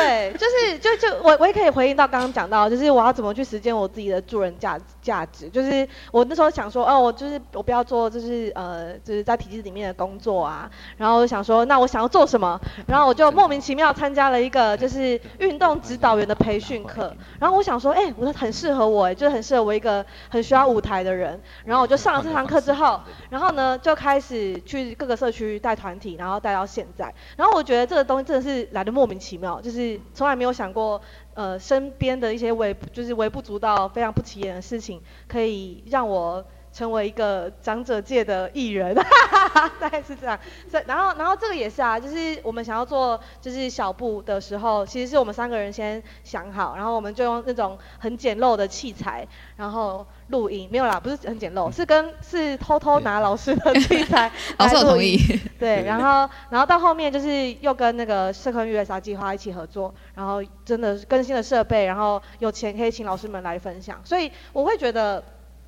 [0.00, 5.48] 对，就是就就我我也可以回应到刚刚讲到，就是我要怎么去实践我自己的助人价价值。
[5.48, 10.70] 就是我那时候想说，哦，我就是我不要做，就是呃，就是在体制里面的工作啊。
[10.96, 12.58] 然后我想说，那我想要做什么？
[12.86, 17.14] 然后我就莫名其妙参加了一个就是运动指导员的培训课。
[17.38, 21.40] 然后我想说，哎、我说很适合我，哎就是很适合我一个很需要舞台的人。
[21.64, 27.12] 然后我就上了这堂课之后，然后呢就开始去各个社区带团体，然后带到现在。
[27.36, 29.89] 然后我觉得这个东西真的是来的莫名其妙，就是。
[30.12, 31.00] 从来没有想过，
[31.34, 38.94] 呃，身边的一些微就是微不足道、非常不起眼的事情，可以让我成为一个长者界的艺人，
[39.80, 40.38] 大概是这样。
[40.86, 49.26] 然后，然后这个也是啊，就是我们想要做就是小布的时候，其实是我们三个人先想好，然后我们就用那种很简陋的器材，
[49.56, 50.06] 然后。
[50.30, 55.18] 录音没有啦，不是很简陋，是跟是偷偷拿老师的器材， 老师有同意。
[55.58, 65.22] 对，然后然后到后面就是又跟那个社科 USA 计划一起合作，然后真的更新了设备，然后有钱可以请老师们来分享，所以我会觉得。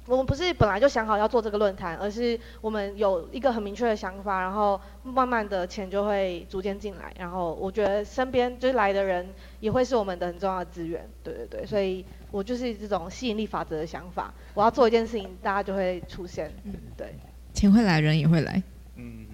[0.08, 17.14] 我们不是本来就想好要做这个论坛，而是我们有一个很明确的想法，然后慢慢的钱就会逐渐进来，然后我觉得身边就是来的人也会是我们的很重要的资源，对对对，所以我就是这种吸引力法则的想法，我要做一件事情，大家就会出现，嗯，对，
[17.54, 18.60] 钱会来，人也会来，
[18.96, 19.26] 嗯，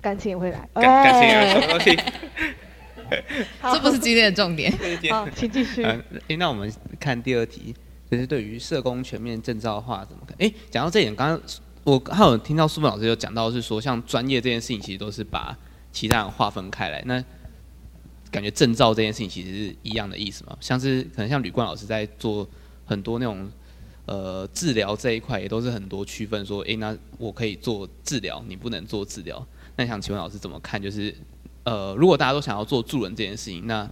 [0.00, 2.12] 感情也会来，感感情也会来，
[3.74, 4.72] 这不是今天的重点，
[5.10, 7.74] 好，请继续，嗯，哎，那我们看第二题。
[8.10, 10.34] 就是对于社工全面证照化怎么看？
[10.38, 11.38] 哎，讲到这一点，刚刚
[11.84, 15.54] 我还有听到书本老师有讲到，是说像专业这件事情，其实都是把
[15.92, 17.02] 其他人划分开来。
[17.04, 17.22] 那
[18.30, 20.56] 感觉证照这件事情其实是一样的意思嘛？
[20.60, 22.48] 像是可能像吕冠老师在做
[22.84, 23.50] 很多那种
[24.06, 29.46] 呃治疗这一块，也都是很多区分说，哎，那我可以做治疗，你不能做治疗。
[29.76, 30.80] 那想请问老师怎么看？
[30.82, 31.14] 就是
[31.64, 33.88] 呃，如果大家都想要做助人这件事情，那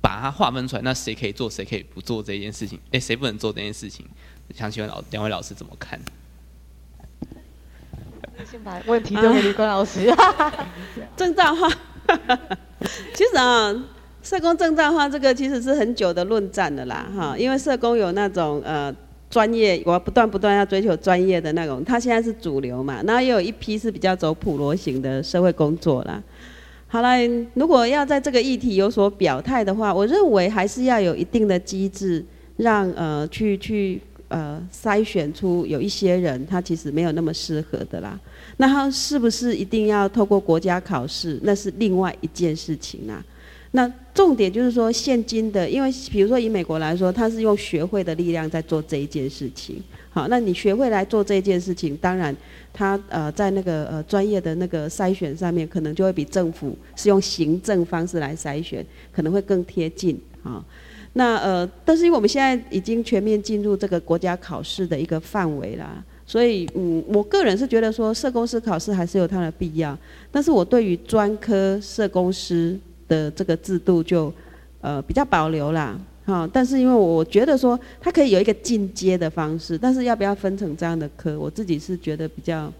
[0.00, 2.78] 把它划分出来，那谁可以做，谁可以不做这件事情？
[2.92, 4.06] 哎，谁不能做这件事情？
[4.54, 6.00] 想请问老两位老师怎么看？
[8.48, 10.14] 先把问题丢给李冠老师。
[11.16, 11.68] 证照化，
[13.14, 13.74] 其实啊，
[14.22, 18.94] 社工证照化这个其实是很久的论战的啦，哈，因为社工有那种呃
[19.30, 26.22] 专业，我不断不断要追求专业的那种，他现在是主流嘛，然后也有一批是比较走普罗型的社会工作啦。
[26.86, 27.18] 好了，
[27.52, 32.24] 如果要在这个议题有所表态的话，我认为还是要有一定的机制，
[32.56, 38.18] 让呃去去呃筛选出有一些人他其实没有那么适合的啦。
[38.58, 41.40] 那他是不是一定要透过国家考试？
[41.42, 43.24] 那是另外一件事情啦。
[43.70, 49.82] 那重点就是说，现今的，因为比如说以美国来说，他是用学会的力量在做这一件事情。
[50.10, 52.36] 好，那你学会来做这件事情，当然。
[52.70, 60.64] 他呃在那个呃专业的那个筛选上面，可能就会比政府是用行政方式来筛选，可能会更贴近啊。
[61.14, 69.96] 那呃，但是因为我们现在已经全面进入这个国家考试的一个范围啦，所以嗯，我个人是觉得说社工师考试还是有它的必要，
[70.30, 74.30] 但是我对于专科社工师的这个制度就
[74.82, 75.98] 呃比较保留啦。
[76.26, 82.70] 哈，但是因为我觉得说它可以有一个进阶的方式，但是要不要分成这样的科，我自己是觉得比较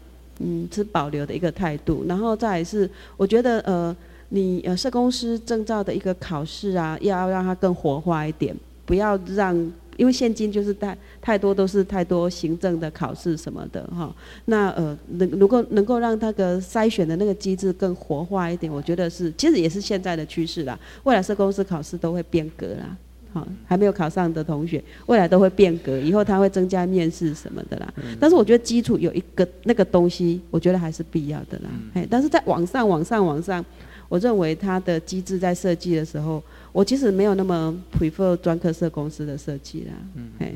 [0.40, 2.04] 嗯持保留的一个态度。
[2.06, 3.96] 然后再来是，我觉得呃
[4.28, 9.56] 你呃社工师证照的一个考试啊，要让它更活化一点，不要让
[9.98, 14.10] 因为现今就是太太多都是太多行政的考试什么的哈。
[14.46, 20.78] 那呃能如果能够让那个筛选的那个机制更活化一点，我觉得是其实也是现在的趋势啦。
[21.02, 22.96] 未来社公司考试都会变革啦。
[23.30, 27.92] 好，还没有考上的同学，未来都会变革，以后他会增加面试什么的啦。
[28.18, 31.68] 但是我觉得基础有一个那个东西，我觉得还是必要的啦。
[31.92, 33.62] 哎，但是在网上、网上、网上，
[34.08, 36.42] 我认为它的机制在设计的时候，
[36.78, 39.92] 我其实没有那么 prefer 专科社公司的设计啦。
[40.14, 40.52] 嗯，哎，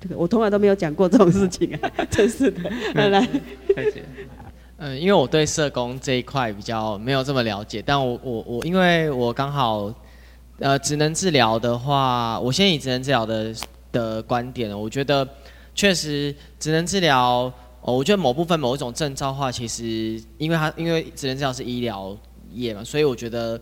[0.00, 2.70] 这个我从来都没有讲过这种事情啊， 真是的。
[2.94, 3.28] 来来。
[4.78, 9.92] 嗯，因为我对社工这一块比较没有这么了解，但我我我，因为我刚好。
[10.60, 13.52] 呃，职能治疗的话，我先以职能治疗的
[13.90, 15.28] 的观点，我觉得
[15.74, 22.16] 确实职能治疗，哦，我觉得某部分某一种证照化，其实因为它因为职能治疗是医疗
[22.52, 23.60] 业嘛，所以我觉得，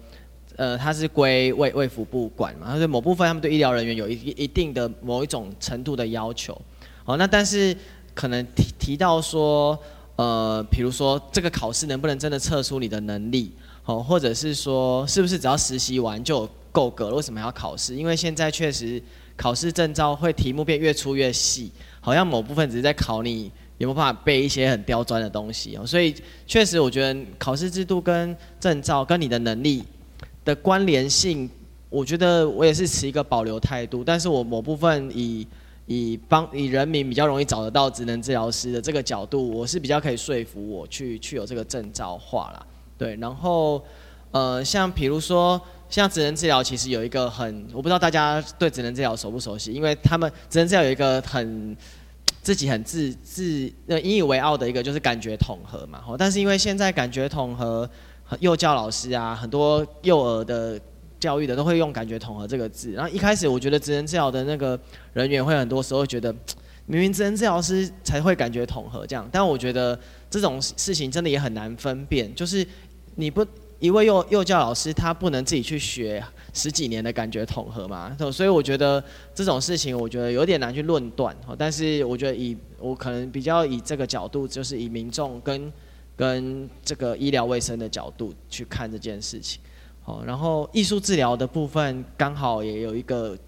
[0.56, 6.60] 呃，它是归卫卫福部管嘛，所以某部分他们对医疗人员有一一定的某一种程度的要求。
[7.04, 7.76] 好，那但是
[8.14, 9.78] 可能提提到说，
[10.16, 17.96] 呃，比如说这个考试能不能真的测出你的能力，好，或者是说是不是只要实习完就够格了，为什么要考试？
[17.96, 19.02] 因为现在确实
[19.36, 25.84] 考试证照会题目变越出越细，好像某部分只是在考你有没有办法背一些很刁钻的东西哦。
[25.84, 26.14] 所以
[26.46, 29.82] 确实，我觉得考试制度跟证照跟你的能力
[30.44, 31.48] 的关联性，
[31.88, 34.02] 我觉得我也是持一个保留态度。
[34.04, 35.46] 但是我某部分以
[35.86, 42.66] 以帮以人民比较容易找得到职能治疗师的这个角度，我是比较可以说服我去去有这个证照化啦。
[42.96, 43.82] 对，然后
[44.30, 45.60] 呃，像比如说。
[45.92, 51.76] 像职能治疗其实有一个很，我不知道大家对职能治疗熟不熟悉，因为他们职能治疗有一个很
[52.40, 56.02] 自己很自自呃引以为傲的一个就是感觉统合嘛。
[56.18, 57.86] 但是因为现在感觉统合，
[58.40, 60.80] 幼教老师啊，很多幼儿的
[61.18, 62.92] 教育的都会用感觉统合这个字。
[62.92, 64.78] 然后一开始我觉得职能治疗的那个
[65.12, 66.34] 人员会很多时候觉得，
[66.86, 69.98] 明明职能治疗师才会感觉统合这样，但我觉得
[70.30, 72.66] 这种事情真的也很难分辨，就是
[73.14, 73.46] 你不。
[73.82, 76.22] 一位幼幼教老师，他不能自己去学
[76.52, 79.02] 十几年的感觉统合嘛，所以我觉得
[79.34, 81.36] 这种事情，我觉得有点难去论断。
[81.58, 85.72] 但是我觉得以我可能比较以这个角度，就是以民众跟
[86.16, 89.60] 跟这个医疗卫生的角度去看这件事情。
[90.02, 93.38] 好，然后艺术治疗的部分刚好也有一个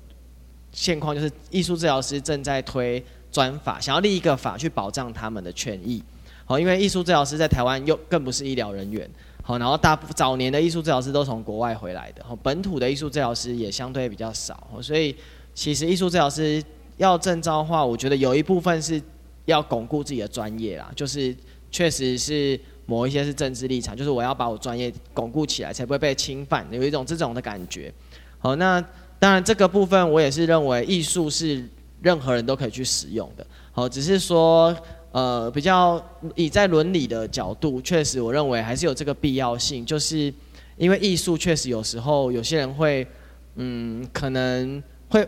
[0.72, 6.02] 现况，就是艺术治疗师正在推专法，想要立一个法去保障他们的权益。
[6.44, 9.08] 好，因为艺术治疗师在台湾又更不是医疗人员。
[9.42, 15.14] 好，然后大早年的艺术治疗师都从国外回来的，本土的艺术治疗师也相对比较少，所以
[15.54, 16.62] 其实艺术治疗师
[16.96, 19.02] 要证照的话，我觉得有一部分是
[19.44, 21.36] 要巩固自己的专业啦，就是
[21.74, 27.92] 确实是某一些是政治立场，就是我要把我专业巩固起来，才不会被侵犯，有一种这种的感觉。
[28.38, 28.80] 好，那
[29.18, 31.68] 当然这个部分我也是认为艺术是
[32.00, 34.76] 任何人都可以去使用的，好，只是说。
[35.14, 36.04] 呃，比较
[36.34, 40.34] 以在伦理的角度，确实我认为还是有这个必要性，就是
[40.76, 43.06] 因为艺术确实有时候有些人会，
[43.54, 45.24] 嗯，可能会，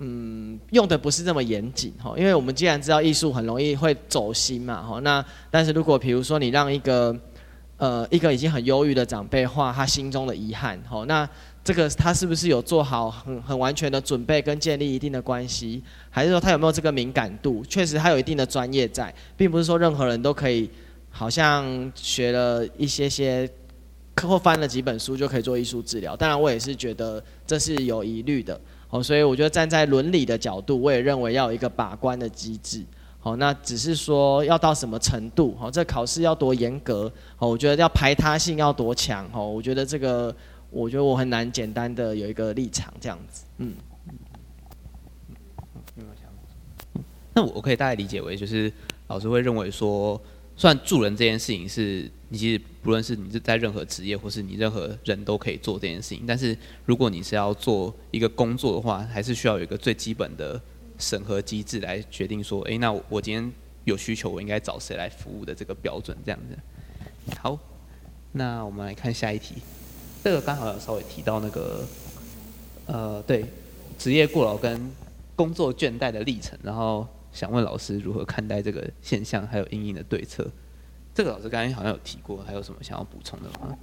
[0.00, 2.14] 嗯，用的不是这么严谨哈。
[2.18, 7.16] 因为我们既然知道艺术很容易会走心嘛哈，那但是如果比如说你让一个，
[7.76, 11.26] 呃，一个已经很忧郁的长辈画他心中的遗憾哈，那。
[11.62, 17.62] 这个他是不是有做好很很完全的准备跟建立一定的关系，还是说他有没有这个敏感度？
[17.68, 20.70] 确实他有一定的专业在，并不是说任何人都可以，
[21.10, 23.48] 好像学了一些些，
[24.14, 26.16] 课后翻了几本书就可以做艺术治疗。
[26.16, 28.58] 当然我也是觉得这是有疑虑的，
[28.90, 32.84] 哦，所以我觉得站在伦理的角度，我也认为要有一个把关的机制。
[33.18, 35.56] 好，那只是说要到什么程度？
[35.58, 37.12] 好，这考试要多严格？
[37.36, 39.28] 好，我觉得要排他性要多强？
[39.30, 40.34] 好，我觉得这个。
[40.72, 43.74] 我觉得我很难简单的有一个立场这样子，嗯。
[47.34, 48.72] 那我可以大概理解为，就是
[49.08, 50.22] 老师会认为说，
[50.54, 60.60] 算助人这件事情是你其实不论是你是在任何职业或是你任何人都可以做这件事情，但是如果你是要做一个工作的话，还是需要有一个最基本的
[60.96, 63.52] 审核机制来决定说，哎，那我今天
[63.84, 67.36] 有需求，我应该找谁来服务的这个标准这样子。
[67.36, 67.58] 好，
[68.30, 69.56] 那我们来看下一题。
[70.22, 71.84] 这个刚好有稍微提到那个，
[72.86, 73.44] 呃，对，
[73.98, 74.88] 职业过劳跟
[75.34, 80.48] 工作倦怠的历程，然后想问老师如何看待这个现象，还有因应的对策。
[81.14, 83.76] 这个老师刚才好像有提过，还有什么想要补充的吗？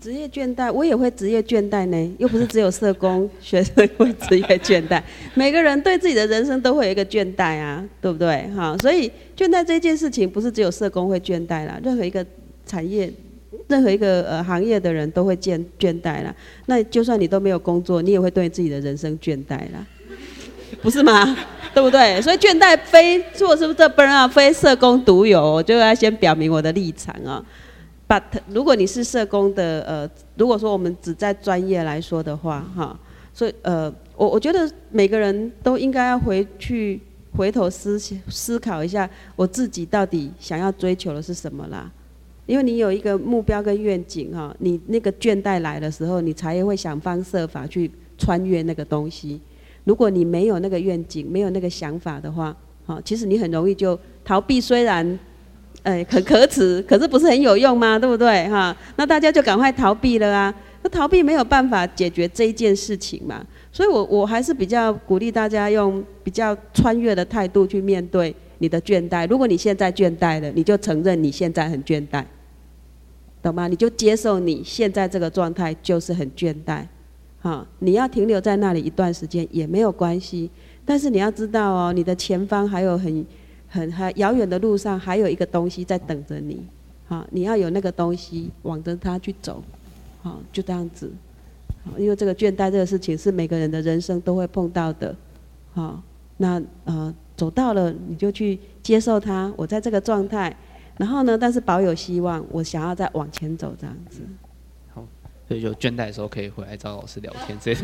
[0.00, 5.02] 职业倦怠，我也会职业倦怠呢，又不是只有社工学生会职业倦怠，
[5.34, 8.48] 每个人对自己的人生都会有一个倦怠啊，对不对？
[8.54, 12.24] 哈，所以倦怠这件事情不是只有社工会倦怠啦，任何一个
[12.64, 13.12] 产业、
[13.66, 16.32] 任何一个呃行业的人都会倦倦怠啦。
[16.66, 19.84] 那就算你都没有工作，你也会对自己的人生倦怠啦，
[20.80, 21.36] 不是吗？
[21.78, 22.20] 对不对？
[22.20, 27.40] 所以倦怠非做是不是这 burnout 非社工独有，我就要先表明我的立场啊。
[28.08, 32.98] But 如果你是社工的，呃，如果说我们只在专业来说的话，哈，
[33.32, 37.00] 所以呃，我我觉得每个人都应该要回去
[37.36, 37.96] 回头思
[38.28, 41.88] 思考一下，我自己到底想要追求的是什么啦？
[42.46, 47.88] 因为你有一个目标跟愿景哈，你那个倦怠来的时候，你才会想方设法去
[48.18, 49.40] 穿越那个东西。
[49.88, 52.54] 如果你没有那个愿景，没有那个想法的话，
[52.86, 55.18] 哈，其实你很容易就逃避，虽然。
[55.84, 57.98] 哎，很可耻，可是不是很有用吗？
[57.98, 58.46] 对不对？
[58.48, 60.52] 哈，那大家就赶快逃避了啊！
[60.82, 69.26] 那逃避没有办法解决这一件事情嘛，所以我我还是比较鼓励大家用比较穿越的态度去面对你的倦怠。
[69.28, 72.24] 如果你现在倦怠了，你就承认你现在很倦怠，
[73.40, 73.68] 懂吗？
[73.68, 76.84] 你就接受你现在这个状态就是很倦怠，
[77.40, 80.50] 哈，你要停留在那里一段时间也没有关系，
[80.84, 83.24] 但是你要知道哦，你的前方还有很。
[83.70, 86.66] 很很遥远的路上，还有一个东西在等着你，
[87.06, 89.62] 好，你要有那个东西，往着它去走，
[90.22, 91.12] 好，就这样子，
[91.98, 95.14] 因为这个倦怠这个事情是每个人的人生都会碰到的，
[95.74, 96.00] 好，
[96.38, 100.56] 那呃走到了你就去接受它，我在这个状态，
[100.96, 104.22] 然后呢，但是保有希望，我想要再往前走这样子。
[105.48, 107.82] 好，所以就倦怠的时候可以回来找老师聊天， 这样。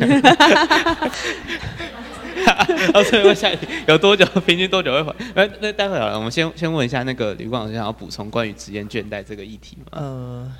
[2.92, 3.50] 老师问下
[3.88, 4.24] 有多久？
[4.46, 5.14] 平均多久会回？
[5.34, 9.86] 那那待会好了，我们先先问一下那个吕光老师，想要补充关于职业倦怠这个议题吗？
[9.92, 10.52] 呃，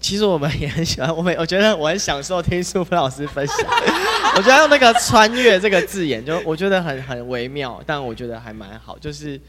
[0.00, 3.56] 其实我们也很喜欢，我们我觉得我很享受听苏芬老师分享。
[4.36, 8.98] 我觉得用那个“穿越”这个字眼，就我觉得很很微妙，但我觉得还蛮好。
[8.98, 9.40] 就是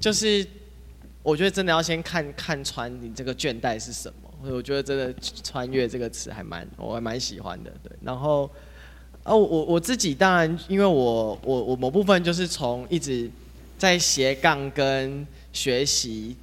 [0.00, 0.44] 就是，
[1.22, 4.25] 我觉得真的要先看看穿你这个倦怠是什么。
[4.42, 7.70] 我觉得真的“穿越”这个词还蛮我还蛮喜欢的。
[7.82, 8.50] 对，然后。
[9.28, 13.28] 哦，我我自己当然，因为我我我某部分就是从一直
[13.76, 16.36] 在斜杠跟学习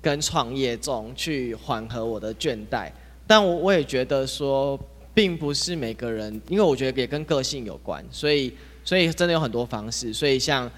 [0.00, 2.88] 跟创业中去缓和我的倦怠，
[3.26, 4.78] 但我我也觉得说，
[5.12, 8.54] 并不是每个人，因为我觉得也跟个性有关，所以
[8.84, 10.70] 所以真的有很多方式，所以像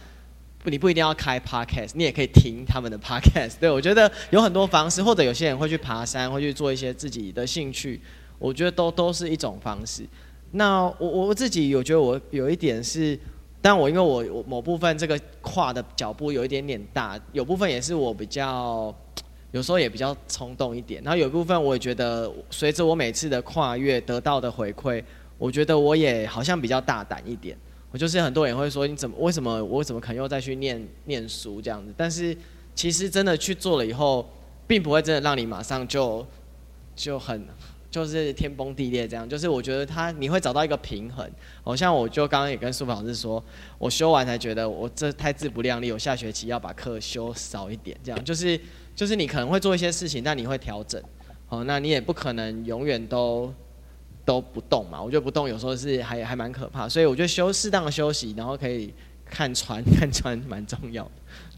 [0.65, 8.01] 你不一定要开 podcast，你也可以听他们的 podcast，对，我觉得有很多方式，或者有些人会去爬山，会去做一些自己的兴趣，
[8.39, 10.07] 我觉得都都是一种方式。
[10.53, 13.19] 那我我自己有觉得我有一点是，
[13.61, 18.95] 但我因为我我某部分这个跨的脚步有一点点大，有部分也是我比较，
[19.51, 21.03] 有时候也比较冲动一点。
[21.03, 25.03] 然后有一部分我也觉得，随着我每次的跨越得到的回馈，
[25.39, 27.57] 我觉得我也好像比较大胆一点。
[27.93, 31.95] 我就是很多人会说，你怎么为什么我怎么可能又再去念念书这样子？
[31.97, 32.37] 但是
[32.75, 34.29] 其实真的去做了以后，
[34.67, 36.27] 并不会真的让你马上就
[36.97, 37.47] 就很。
[37.91, 41.31] 就是天崩地裂这样，就是我觉得他你会找到一个平衡。
[41.63, 43.45] 好像我就刚刚也跟苏老师说，
[43.77, 48.59] 我修完才觉得我这太自不量力，我下学期要把课修少一点，这样就是
[48.97, 50.99] 就是你可能会做一些事情，但你会调整。
[51.47, 53.53] 好，那你也不可能永远都
[54.25, 55.01] 都不动嘛。
[55.01, 58.93] 我觉得不动有时候是还还蛮可怕，所以我觉得休适当的休息，然后可以
[59.25, 61.11] 看穿 看穿蛮重要的。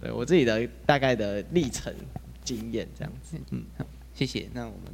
[0.02, 1.92] 对我自己的大概的历程
[2.42, 3.36] 经验这样子。
[3.50, 3.84] 嗯，好，
[4.14, 4.48] 谢谢。
[4.52, 4.92] 那我们。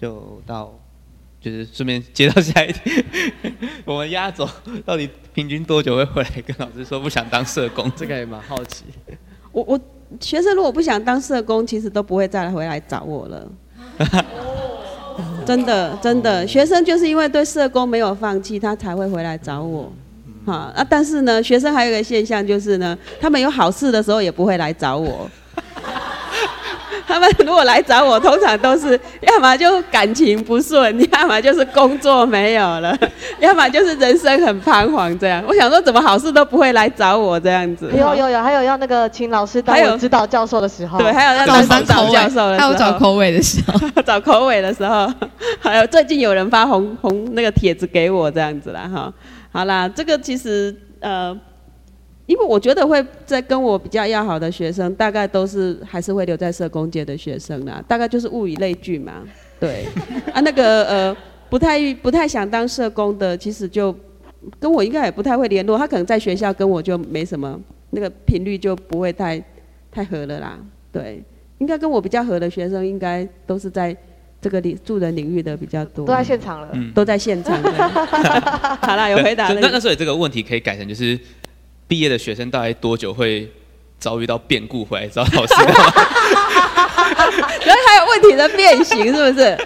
[0.00, 0.72] 就到，
[1.40, 3.04] 就是顺便接到下一题，
[3.84, 4.48] 我们压轴
[4.86, 7.90] 到底平均多久会回来跟老师说不想当社工？
[7.96, 8.84] 这个也蛮好奇。
[9.50, 9.80] 我我
[10.20, 13.52] 学生如果不想当社工，其实都不会再来回来找我了。
[15.48, 19.90] 真的真的，学生就是因为对社工没有放弃，他才会回来找我。
[20.44, 25.26] 好啊，但是呢，学生还有一个现象就是呢，他们有好事的时候也不会来找我。
[27.10, 32.94] 他们如果来找我，通常都是要么就感情不顺，要么就是工作没有了，
[33.40, 35.42] 要么就是人生很彷徨这样。
[35.48, 37.90] 我想说，怎么好事都不会来找我这样子？
[37.96, 45.10] 有有有，还有要那个请老师当指导教授的时候，对，还有要当指导教授的时候，还有找口尾的时候， 找口尾的时候，
[45.60, 49.10] 还有最近有人发红红那个帖子给我这样子啦哈。
[49.50, 51.34] 好啦，这个其实呃。
[52.28, 59.24] 因为我觉得会在跟我比较要好的学生，大概都是还是会留在社工界的学生啦，大概就是物以类聚嘛，
[59.58, 59.86] 对。
[60.34, 61.16] 啊，那个呃，
[61.48, 63.96] 不太不太想当社工的，其实就
[64.60, 67.58] 跟我应该也不太会联络，他可能在学校跟我就没什么
[67.90, 69.42] 那个频率就不会太
[69.90, 70.58] 太合了啦。
[70.92, 71.24] 对，
[71.56, 73.96] 应该跟我比较合的学生，应该都是在
[74.40, 76.04] 这个领助人领域的比较多。
[76.06, 77.72] 都在现场了，嗯，都在现场的。
[78.82, 79.60] 好啦，有回答了。
[79.60, 81.18] 那那所以这个问题可以改成就是，
[81.88, 83.50] 毕业的学生大概多久会
[83.98, 85.54] 遭遇到变故回来找老师？
[87.60, 89.56] 所以还有问题的变形是不是？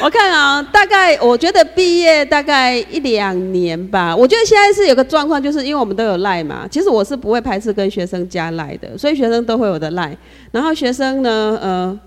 [0.00, 4.14] 我看啊，大概我觉得毕业大概一两年吧。
[4.14, 6.66] 我觉得现在是有个状况，就是因为我们都有赖嘛。
[6.70, 10.16] 其实我是不会排斥跟学生加赖的，所以学生都会有的赖。
[10.50, 12.00] 然后学生呢，呃，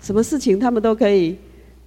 [0.00, 1.36] 什么事情他们都可以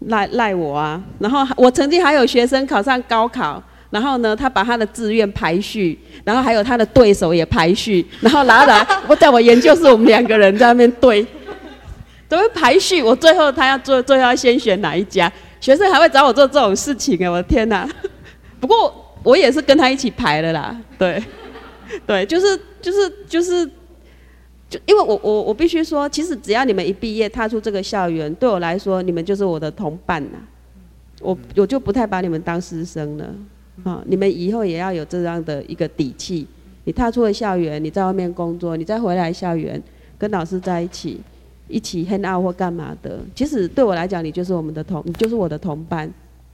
[0.08, 1.02] 赖赖我啊。
[1.20, 3.62] 然后我曾经还有学生考上高考，
[3.96, 11.26] 然后呢，他把他的志愿排序，然后还有他的对手也排序，然后拿来 我在我研究室，我们两个人在那边对。
[12.28, 15.32] 都会排序，我最后他要做，最后要先选哪一家？
[15.62, 17.88] 学生还会找我做这种事情哎，我的天哪！
[18.60, 18.94] 不过
[19.24, 21.24] 我也是跟他一起排的啦，对，
[22.06, 23.66] 对，就是就是就是，
[24.70, 30.40] 就因为我我我必须说，其实只要你们一毕业踏出这个校园，对我来说，你们就是我的同伴呐。
[31.22, 33.26] 我我就不太把你们当师生了
[33.84, 34.04] 啊！
[34.06, 36.48] 你们以后也要有这样的一个底气。
[36.86, 39.82] 你踏出了校园，你在外面工作，你再回来校园
[40.18, 41.20] 跟老师在一起。
[41.68, 46.08] 一起 hang out 或干嘛的，其实对我来讲，你就是我们的同，你就是我的同伴，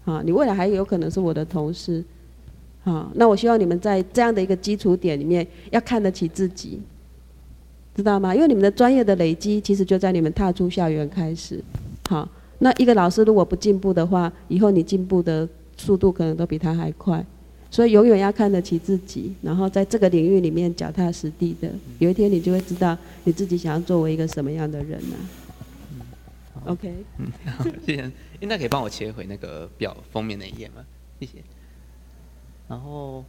[0.06, 2.02] 啊，你未来还有可能是我的同事，
[2.86, 6.80] 啊，那我希望你们在这样的一个基础点里面，要看得起自己，
[7.94, 8.34] 知道吗？
[8.34, 11.62] 因为你们的专业的累积，其实就在你们踏出校园开始，
[12.08, 12.26] 好，
[12.60, 15.46] 那一个老师如果不进步的话，以后你进步的
[15.82, 17.26] 速度可能都比他还快。
[17.70, 25.16] 所以永远要看得起自己，然后在这个领域里面脚踏实地的，有一天你就会知道你自己想要作为一个什么样的人呢、
[26.66, 28.12] ？OK，嗯，好，谢谢。
[28.42, 30.86] 那可以帮我切回那个表封面那一页吗？
[31.20, 31.34] 谢谢。
[32.68, 33.24] 然后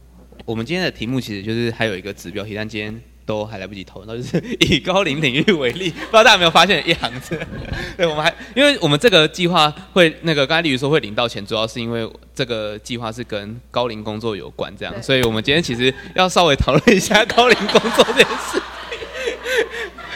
[0.45, 3.01] 我们今天的题目其实就是还有一个指标题，但今天。
[3.25, 7.39] 都还来不及投，那就是 以高龄领域为例，不知道大家有没有发现一行字？
[7.97, 18.61] 对，我们还因为我们这个计划会那个刚才例如说会领到钱，主要是因为这个计划是跟高龄工作有关，这样，所以我们今天其实要稍微讨论一下高龄工作这件事。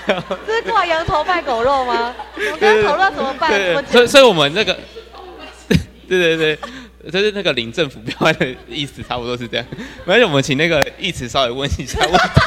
[0.08, 2.16] 这是挂羊头卖狗肉吗？
[2.36, 3.52] 我们刚刚讨论怎么办？
[3.52, 4.78] 对，所以所以我们那个，
[5.68, 5.78] 对
[6.38, 9.66] 对对，就是那个领政府标案的意思，差不多是这样。
[10.06, 12.42] 没关系，我们请那个义慈稍微问一下问题。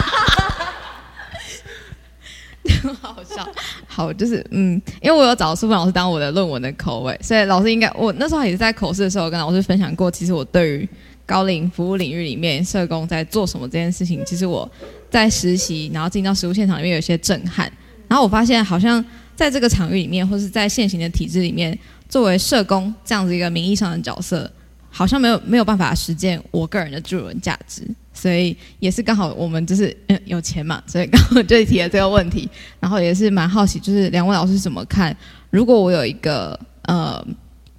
[2.80, 3.48] 很好笑，
[3.86, 10.88] 好，就是嗯，因为我有找书本老师当我的论文的口味，所以老师应该我那时候也是在口试的时候跟老师分享过，其实我对于
[11.26, 14.68] 高龄服务领域里面社工在做什么这件事情，其实我
[15.08, 17.70] 在实习，然后进到实务现场里面有些震撼，
[18.08, 19.04] 然后我发现好像
[19.36, 21.78] 在这个场域里面，或是在现行的体制里面，
[22.08, 24.50] 作为社工这样子一个名义上的角色，
[24.90, 27.82] 好像没有没有办法实践我个人的助人价值。
[28.12, 32.46] 所以也是刚好我们就是嗯有钱嘛，所以刚好就提了这个问题，
[32.78, 35.16] 然后也是蛮好奇，就是两位老师怎么看？
[35.48, 37.24] 如果我有一个呃，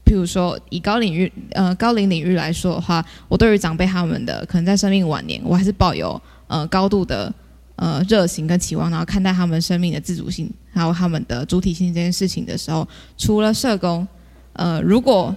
[0.03, 7.31] 譬如说以高领域呃高龄领域来说的话，我对于长辈他们的可能在生命晚年，我还是抱有呃高度的
[7.75, 14.07] 呃热情跟期望，然后看待他们生命的自主性还有他们的主体性这件事情的时候，除了社工，
[14.53, 15.35] 呃，如果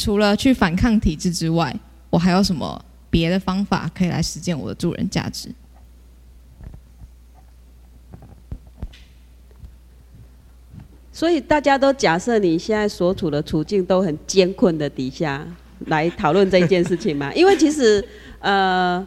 [0.00, 1.78] 除了去反抗体制之外，
[2.08, 2.82] 我还有什么？
[3.10, 5.52] 别的方法可以来实践我的助人价值。
[11.12, 15.46] 所以大家都假设你现在所处的处境都很艰困的底下
[15.86, 17.30] 来讨论这件事情嘛？
[17.34, 18.02] 因为其实
[18.38, 19.06] 呃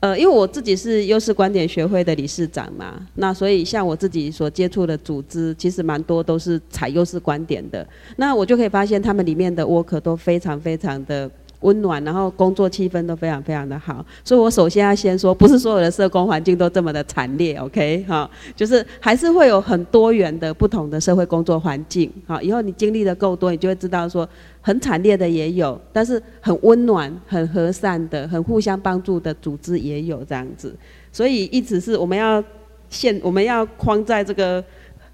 [0.00, 7.86] 呃，因为我自己是优势观点学会的理事长嘛，那所以像我自己所接触的组织，其实蛮多都是采优势观点的。
[8.16, 11.30] 那我就可以发现他们里面的 work 都非常非常的。
[11.60, 24.28] 温暖，然后工作气氛都非常非常的好，所以我首先要先说，不是所有的社工环境都这么的惨烈，OK 哈，就是还是会有很多元的不同的社会工作环境，好，以后你经历的够多，你就会知道说，
[24.66, 30.74] 很惨烈的也有，但是很温暖、很和善的、很互相帮助的组织也有这样子，
[31.12, 32.42] 所以意思是我们要
[32.90, 34.64] 限，我们要框在这个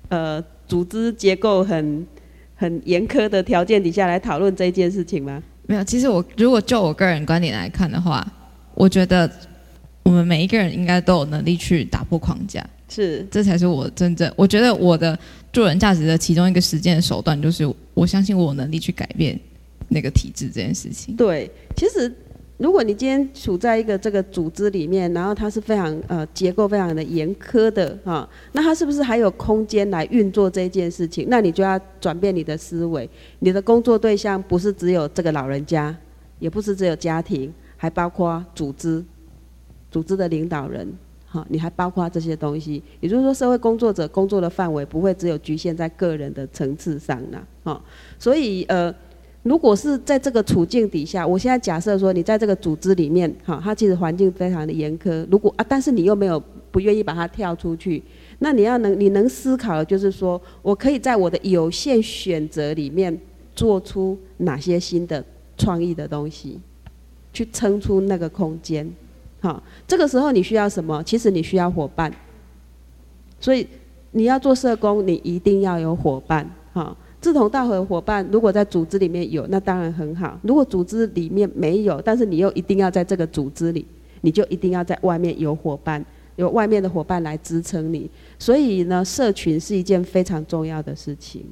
[0.09, 2.07] 呃组织结构很
[2.57, 5.43] 很严苛的条件底下来讨论这件事情吗？
[5.67, 8.27] 没有，其实我如果就我个人观点来看的话，
[8.73, 9.31] 我觉得
[10.03, 15.19] 我们每一个人应该都有能力去打破框架，是，这才是我真正我觉得我的
[15.53, 19.39] 助人价值的其中一个实践的手段，就是我相信我有能力去改变
[19.89, 21.15] 那个体制这件事情。
[21.15, 22.13] 对，其实。
[22.59, 31.27] 如果你今天处在一个这个组织里面，然后它是非常呃结构非常的严苛的哈，那它是不是还有空间来运作这件事情？
[31.29, 33.09] 那你就要转变你的思维，
[33.41, 35.93] 你的工作对象不是只有这个老人家，
[36.39, 39.05] 也不是只有家庭，还包括组织，
[39.91, 40.87] 组织的领导人，
[41.33, 47.83] 哈，你还包括这些东西，也就是说，社会工作者工作的范围不会只有局限在个人的层次上呢，哈，
[48.19, 48.95] 所以呃，
[49.43, 56.39] 如果是在这个处境底下，我现在假设说你在这个组织里面，哈，它其实环境非常的严苛，如果啊，但是你又没有
[56.71, 58.03] 不愿意把它跳出去，
[58.41, 63.19] 那你要能你能思考的就是说我可以在我的有限选择里面
[63.57, 65.25] 做出哪些新的
[65.57, 66.61] 创意的东西，
[67.33, 68.87] 去撑出那个空间。
[69.43, 71.03] 好，这个时候你需要什么？
[71.03, 72.11] 其实你需要伙伴。
[73.41, 73.67] 所以
[74.13, 76.49] 你要做社工，你一定要有伙伴。
[76.73, 80.39] 哈，志同道合的伙伴，如果在组织里面有，那当然很好。
[80.43, 83.85] 如果组织里面没有，但是你又一定要在这个组织里，
[84.21, 86.05] 你就一定要在外面有伙伴，
[86.37, 88.09] 有外面的伙伴来支撑你。
[88.39, 91.45] 所以呢，社群是一件非常重要的事情。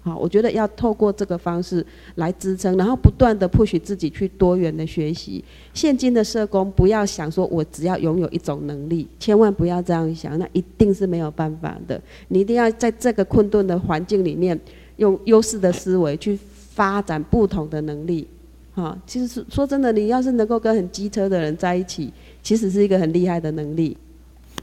[0.00, 1.84] 好，我觉得要透过这个方式
[2.14, 5.44] 来支撑，然后不断的 push 自己去多元的学习。
[5.74, 12.00] 现今的社工不要想说我只要拥有一种能力，千万不要这样想，那一定是没有办法的。
[12.28, 14.58] 你一定要在这个困顿的环境里面，
[14.96, 16.38] 用优势的思维去
[16.70, 18.26] 发展不同的能力。
[18.72, 22.12] 哈，其实说真的，你要是能够跟很机车的人在一起，
[22.42, 23.96] 其实是一个很厉害的能力。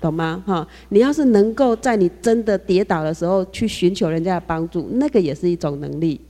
[0.05, 0.43] 懂吗？
[0.45, 6.21] 哈，你要是能够在你真的跌倒的时候去寻求人家的帮助，那个也是一种能力。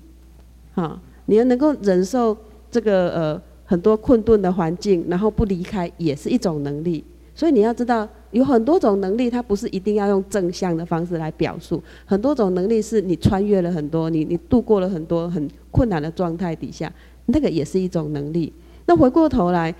[0.74, 2.36] 哈，你要能够忍受
[2.72, 7.04] 这个呃很多困顿的环境，然后不离开，也是一种能力。
[7.34, 11.84] 所以你要知道，有很多种能力，它不是一定要用正向的方式来表述。
[12.06, 16.90] 很多种能力是你穿越了很多，你你度过了很多很困难的状态底下，
[17.26, 18.54] 那个也是一种能力。
[18.86, 19.76] 那回过头来。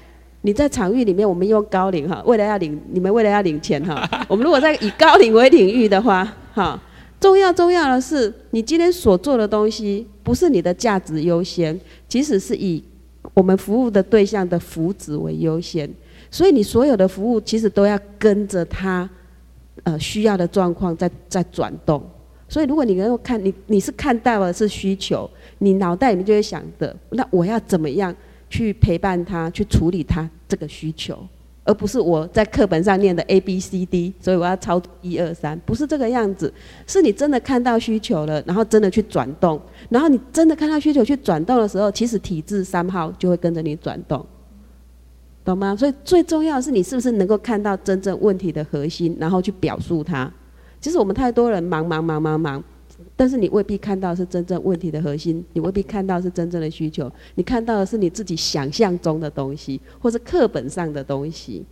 [0.46, 6.80] 你在场域里面，我们用高龄哈，为了要领你们为了要领钱哈， 我们如果在以高龄为领域的话，哈，
[7.20, 11.78] 重要重要的是，你今天所做的东西不是你的价值优先，
[12.08, 12.84] 其实是以
[13.34, 15.90] 我们服务的对象的福祉为优先，
[16.30, 19.10] 所以你所有的服务其实都要跟着他
[19.82, 22.00] 呃需要的状况在在转动，
[22.48, 25.28] 所以如果你能够看你你是看到的是需求，
[25.58, 28.16] 你脑袋里面就会想的，那我要怎么样？
[28.56, 31.28] 去陪伴他，去处理他这个需求，
[31.66, 36.54] 而不是我在课本上念的 A B C D，所以我要抄一二三，不是这个样子。
[36.88, 39.60] 是你真的看到需求了，然后真的去转动，
[39.90, 44.26] 然后你真的看到需求去转动的时候，其实体制三号就会跟着你转动，
[45.44, 45.76] 懂吗？
[45.76, 50.32] 所以最重要的是你是不是能够看到真正问题的核心，然后去表述它。
[50.80, 52.64] 其实我们太多人忙忙忙忙忙。
[53.16, 61.66] 但是你未必看到是真正问题的核心，你未必看到是真正的需求，你看到的是你自己想象中的东西，或是课本上的东西。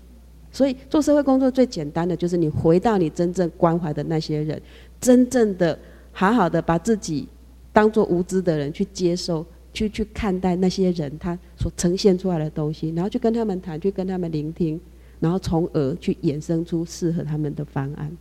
[0.52, 4.62] 所以做社会工作最简单的就是你回到你真正关怀的那些人，
[5.02, 5.78] 真正的
[6.12, 7.28] 好好的把自己
[7.74, 14.80] 当做无知的人去接受，去去看待那些人他所呈现出来的东西，然后去跟他们谈，去跟他们聆听，
[15.20, 18.16] 然后从而去衍生出适合他们的方案。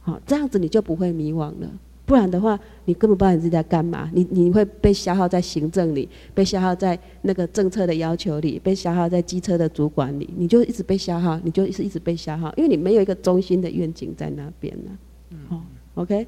[0.00, 1.68] 好，这样子你就不会迷惘了。
[2.12, 4.06] 不然的话，你根本不知道你自己在干嘛。
[4.12, 14.90] 你你会被消耗在行政里，被消耗在那个政策的要求里，被消耗在机车的主管里，你就一直被消耗，你就一直一直被消耗，因为你没有一个中心的愿景在那边呢。
[15.30, 15.62] 嗯，好
[15.94, 16.26] ，OK，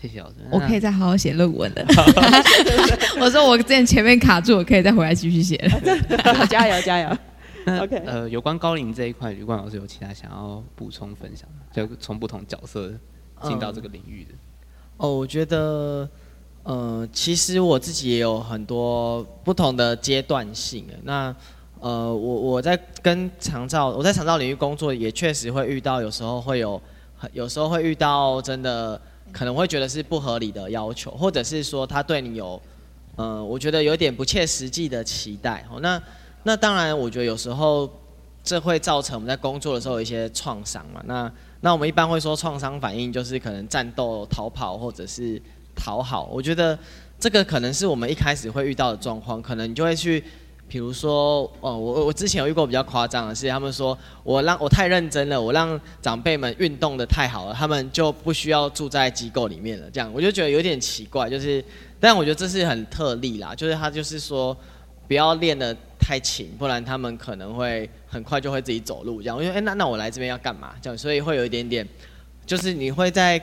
[0.00, 0.36] 谢谢老师。
[0.50, 1.84] 我可以再好好写论文了。
[3.20, 6.46] 我说我之前前面卡住，我可以再回来继续写 了。
[6.46, 7.18] 加油加油。
[7.82, 11.66] OK，呃，有关高龄这一块，吕冠老师有其他想要补充分享吗？
[11.70, 12.94] 就从不同角色
[13.42, 14.30] 进到这个领域的。
[14.98, 16.08] 哦，我觉得，
[16.64, 20.84] 呃，其实我自己也有很多不同的阶段性。
[21.04, 21.34] 那，
[21.78, 26.82] 呃，我我在跟长照，我在长照领域工作，也确实会遇到，有时候会有，
[27.32, 29.00] 有时候会遇到真的
[29.30, 32.60] 可能会觉得是不合理的要求，或者是说他对你有，
[33.14, 35.64] 呃，我觉得有点不切实际的期待。
[35.70, 36.02] 哦，那
[36.42, 37.88] 那当然，我觉得有时候
[38.42, 41.00] 这会造成我们在工作的时候一些创伤嘛。
[41.04, 45.40] 那那我们一般会说创伤反应就是可能战斗、逃跑或者是
[45.74, 46.28] 讨好。
[46.32, 46.78] 我觉得
[47.18, 50.22] 这个可能是我们一开始会遇到的状况，可能你就会去，
[50.68, 59.90] 比如说，哦，我我之前有遇过比较夸张的是，他们说我让我太认真了，我让长辈们运动得太好了，他们就不需要住在机构里面了。
[59.90, 61.64] 这样我就觉得有点奇怪，就是，
[61.98, 64.56] 但我觉得这是很特例啦，就是他就是说
[65.08, 67.90] 不要练得太勤，不然他们可能会。
[68.08, 69.36] 很快就会自己走路，这样。
[69.36, 70.74] 我说，哎，那那我来这边要干嘛？
[70.80, 71.86] 这样，所以会有一点点，
[72.46, 73.38] 就是你会在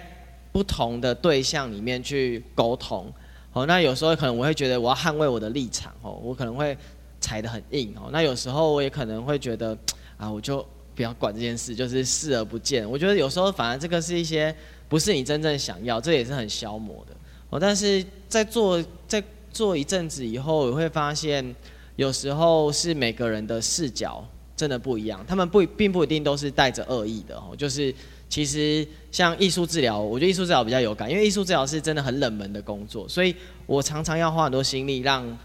[0.52, 3.14] 不同的对象里面去沟通。
[3.54, 6.76] 哦，那有时候可能我会觉得我要捍卫我的立场，哦，我可能会
[7.22, 8.10] 踩得很硬，哦。
[8.12, 9.78] 那有时候我也可能会觉得，
[10.18, 12.90] 啊，我就不要管这件事，就是视而不见。
[12.90, 14.54] 我觉得有时候反而这个是一些
[14.90, 17.16] 不是你真正想要，这也是很消磨的。
[17.50, 21.56] 哦，但是在做在做一阵子以后，我会发现
[21.96, 24.28] 有时候是每个人的视角。
[24.56, 27.53] 真的不一样，他们不并不一定都是带着恶意的哦。
[27.57, 27.94] 就是
[28.30, 35.38] 其实像艺术治疗，我觉得艺术治疗比较有感，因为艺术治疗是真的很冷门的工作，所以我常常要花很多心力让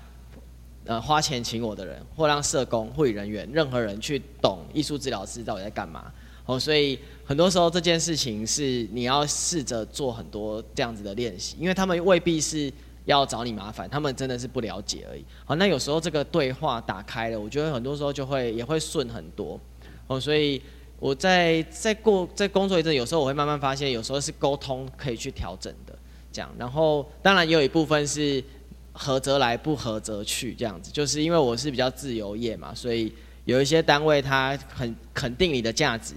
[0.85, 6.05] 呃花钱请我的人，或让社工、护理人员、任何人去懂艺术治疗师到底在干嘛
[6.47, 6.59] 哦。
[6.59, 12.73] 所以很多时候这件事情是你要试着做很多这样子的练习，因为他们未必是。
[13.07, 15.25] 要找你麻烦，他们真的是不了解而已。
[15.45, 19.59] 好，那有时候这个对话打开了，我觉得很多时候就会也会顺很多。
[20.07, 20.61] 哦，所以
[20.99, 25.99] 我在在过在工作一阵，有时候我会慢慢发现，有时候是沟通可以去调整的，
[26.31, 26.51] 这样。
[26.59, 28.43] 然后当然也有一部分是
[28.93, 30.91] 合则来，不合则去这样子。
[30.93, 33.13] 就是因为我是比较自由业嘛，所以
[33.45, 36.15] 有一些单位他很肯定你的价值，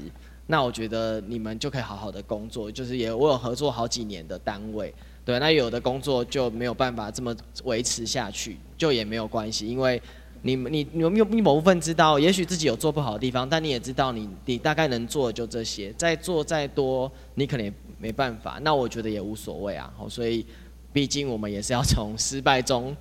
[0.48, 2.72] 那我觉得你们就可以好好的工作。
[2.72, 4.94] 就是也我有合作好几年的单位。
[5.26, 7.34] 对，那有的工作就没有办法这么
[7.64, 10.02] 维持下去，就也没有关系，因为
[10.42, 18.60] 你你你有没有你某部分知道，也许自己有做不好的地方，但你也知道你你大概能做的就这些，再做再多，你可能也没办法。
[18.64, 20.46] 那我觉得也无所谓啊，所以
[20.92, 22.94] 毕竟我们也是要从失败中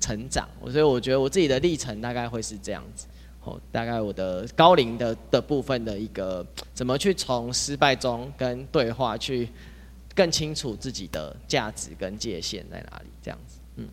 [0.00, 3.06] 成长，所以我觉得我自己的历程大概会是这样子，
[3.44, 6.44] 哦，大概我的高龄的的部分的一个
[6.74, 9.48] 怎么去从失败中跟对话去。
[10.18, 13.88] 更清楚自己的价值跟界限在哪里，这样子，嗯。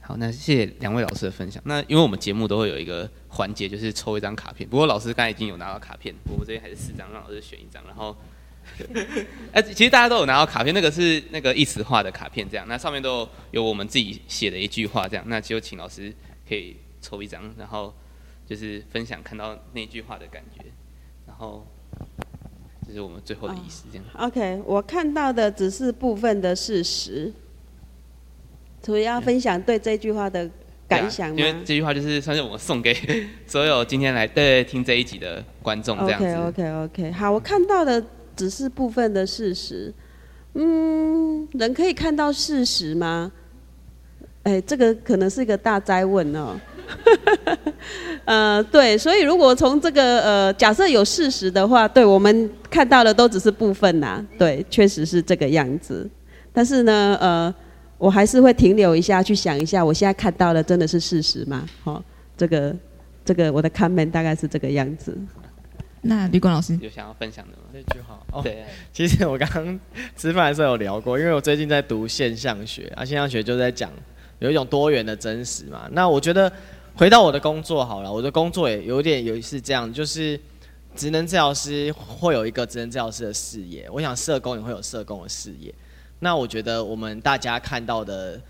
[0.00, 1.60] 好，那谢谢两位老师的分享。
[1.66, 4.68] 那因为我们节目都会有一个环节，就是抽一张卡片。
[4.70, 7.84] 不过老师刚才已经有拿到卡片，我们这边还是四张，让老师选一张。
[7.84, 8.16] 然后，
[9.50, 12.64] 哎，其实大家都有拿到卡片，那个是那个一词化的卡片，这样。
[12.68, 15.24] 那上面都有我们自己写的一句话，这样。
[15.26, 16.14] 那就请老师
[16.48, 17.92] 可以抽一张，然后
[18.46, 20.64] 就是分享看到那句话的感觉，
[21.26, 21.66] 然后。
[22.88, 24.04] 这是我们最后的意思，这样。
[24.16, 27.30] OK，我看到的只是部分的事实，
[28.82, 30.48] 所以要分享对这句话的
[30.88, 31.36] 感想吗？
[31.36, 32.96] 因为这句话就是算是我们送给
[33.46, 36.26] 所有今天来对听这一集的观众这样子。
[36.26, 38.02] OK，OK，OK，好，我看到的
[38.34, 39.92] 只是部分的事实。
[40.54, 43.30] 嗯，人可以看到事实吗？
[44.44, 46.58] 哎，这个可能是一个大灾问哦。
[48.28, 56.06] 呃，对，所以如果从这个呃，假设有事实的话，对我们看到的都只是部分呐、啊，对，确实是这个样子。
[56.52, 57.54] 但是呢，呃，
[57.96, 61.66] 我还是会停留一下，去想一下，我现在看到的真的是事实吗？
[61.82, 62.04] 好、哦，
[62.36, 62.76] 这个
[63.24, 65.16] 这个我的 comment 大概是这个样子。
[66.02, 67.62] 那吕冠老师有想要分享的吗？
[67.72, 69.80] 这句话哦，对，其实我刚刚
[70.14, 73.90] 吃饭的时候有聊过，因为我最近在读现象学啊，现象学就在讲
[74.38, 75.88] 有一种多元的真实嘛。
[75.92, 76.52] 那我觉得。
[76.98, 80.38] 回到我的工作好了，我的工作也有点有一次这样，就是
[80.96, 85.72] 职能治疗师会有一个职能治疗师的视野，我想社工也会有社工的视野。
[86.18, 88.42] 那我觉得我们大家看到的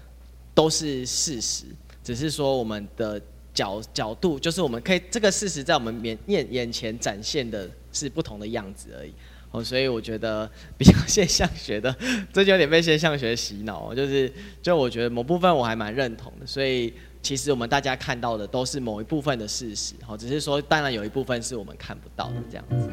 [0.54, 1.66] 都是事实，
[2.02, 3.20] 只是说我们的
[3.52, 9.12] 角角度，就是我们可以这个事实在我们面眼眼前展现的是不同的样子而已。
[9.50, 11.94] 哦，所以我觉得比较 现象学的，
[12.32, 16.94] 这就有点被现象学洗脑，就是就我觉得某部分我还蛮认同的，所以。
[17.22, 22.90] 其实我们大家看到的都是某一部分的事实哦，只是说当然有一部分是我们看不到的这样子。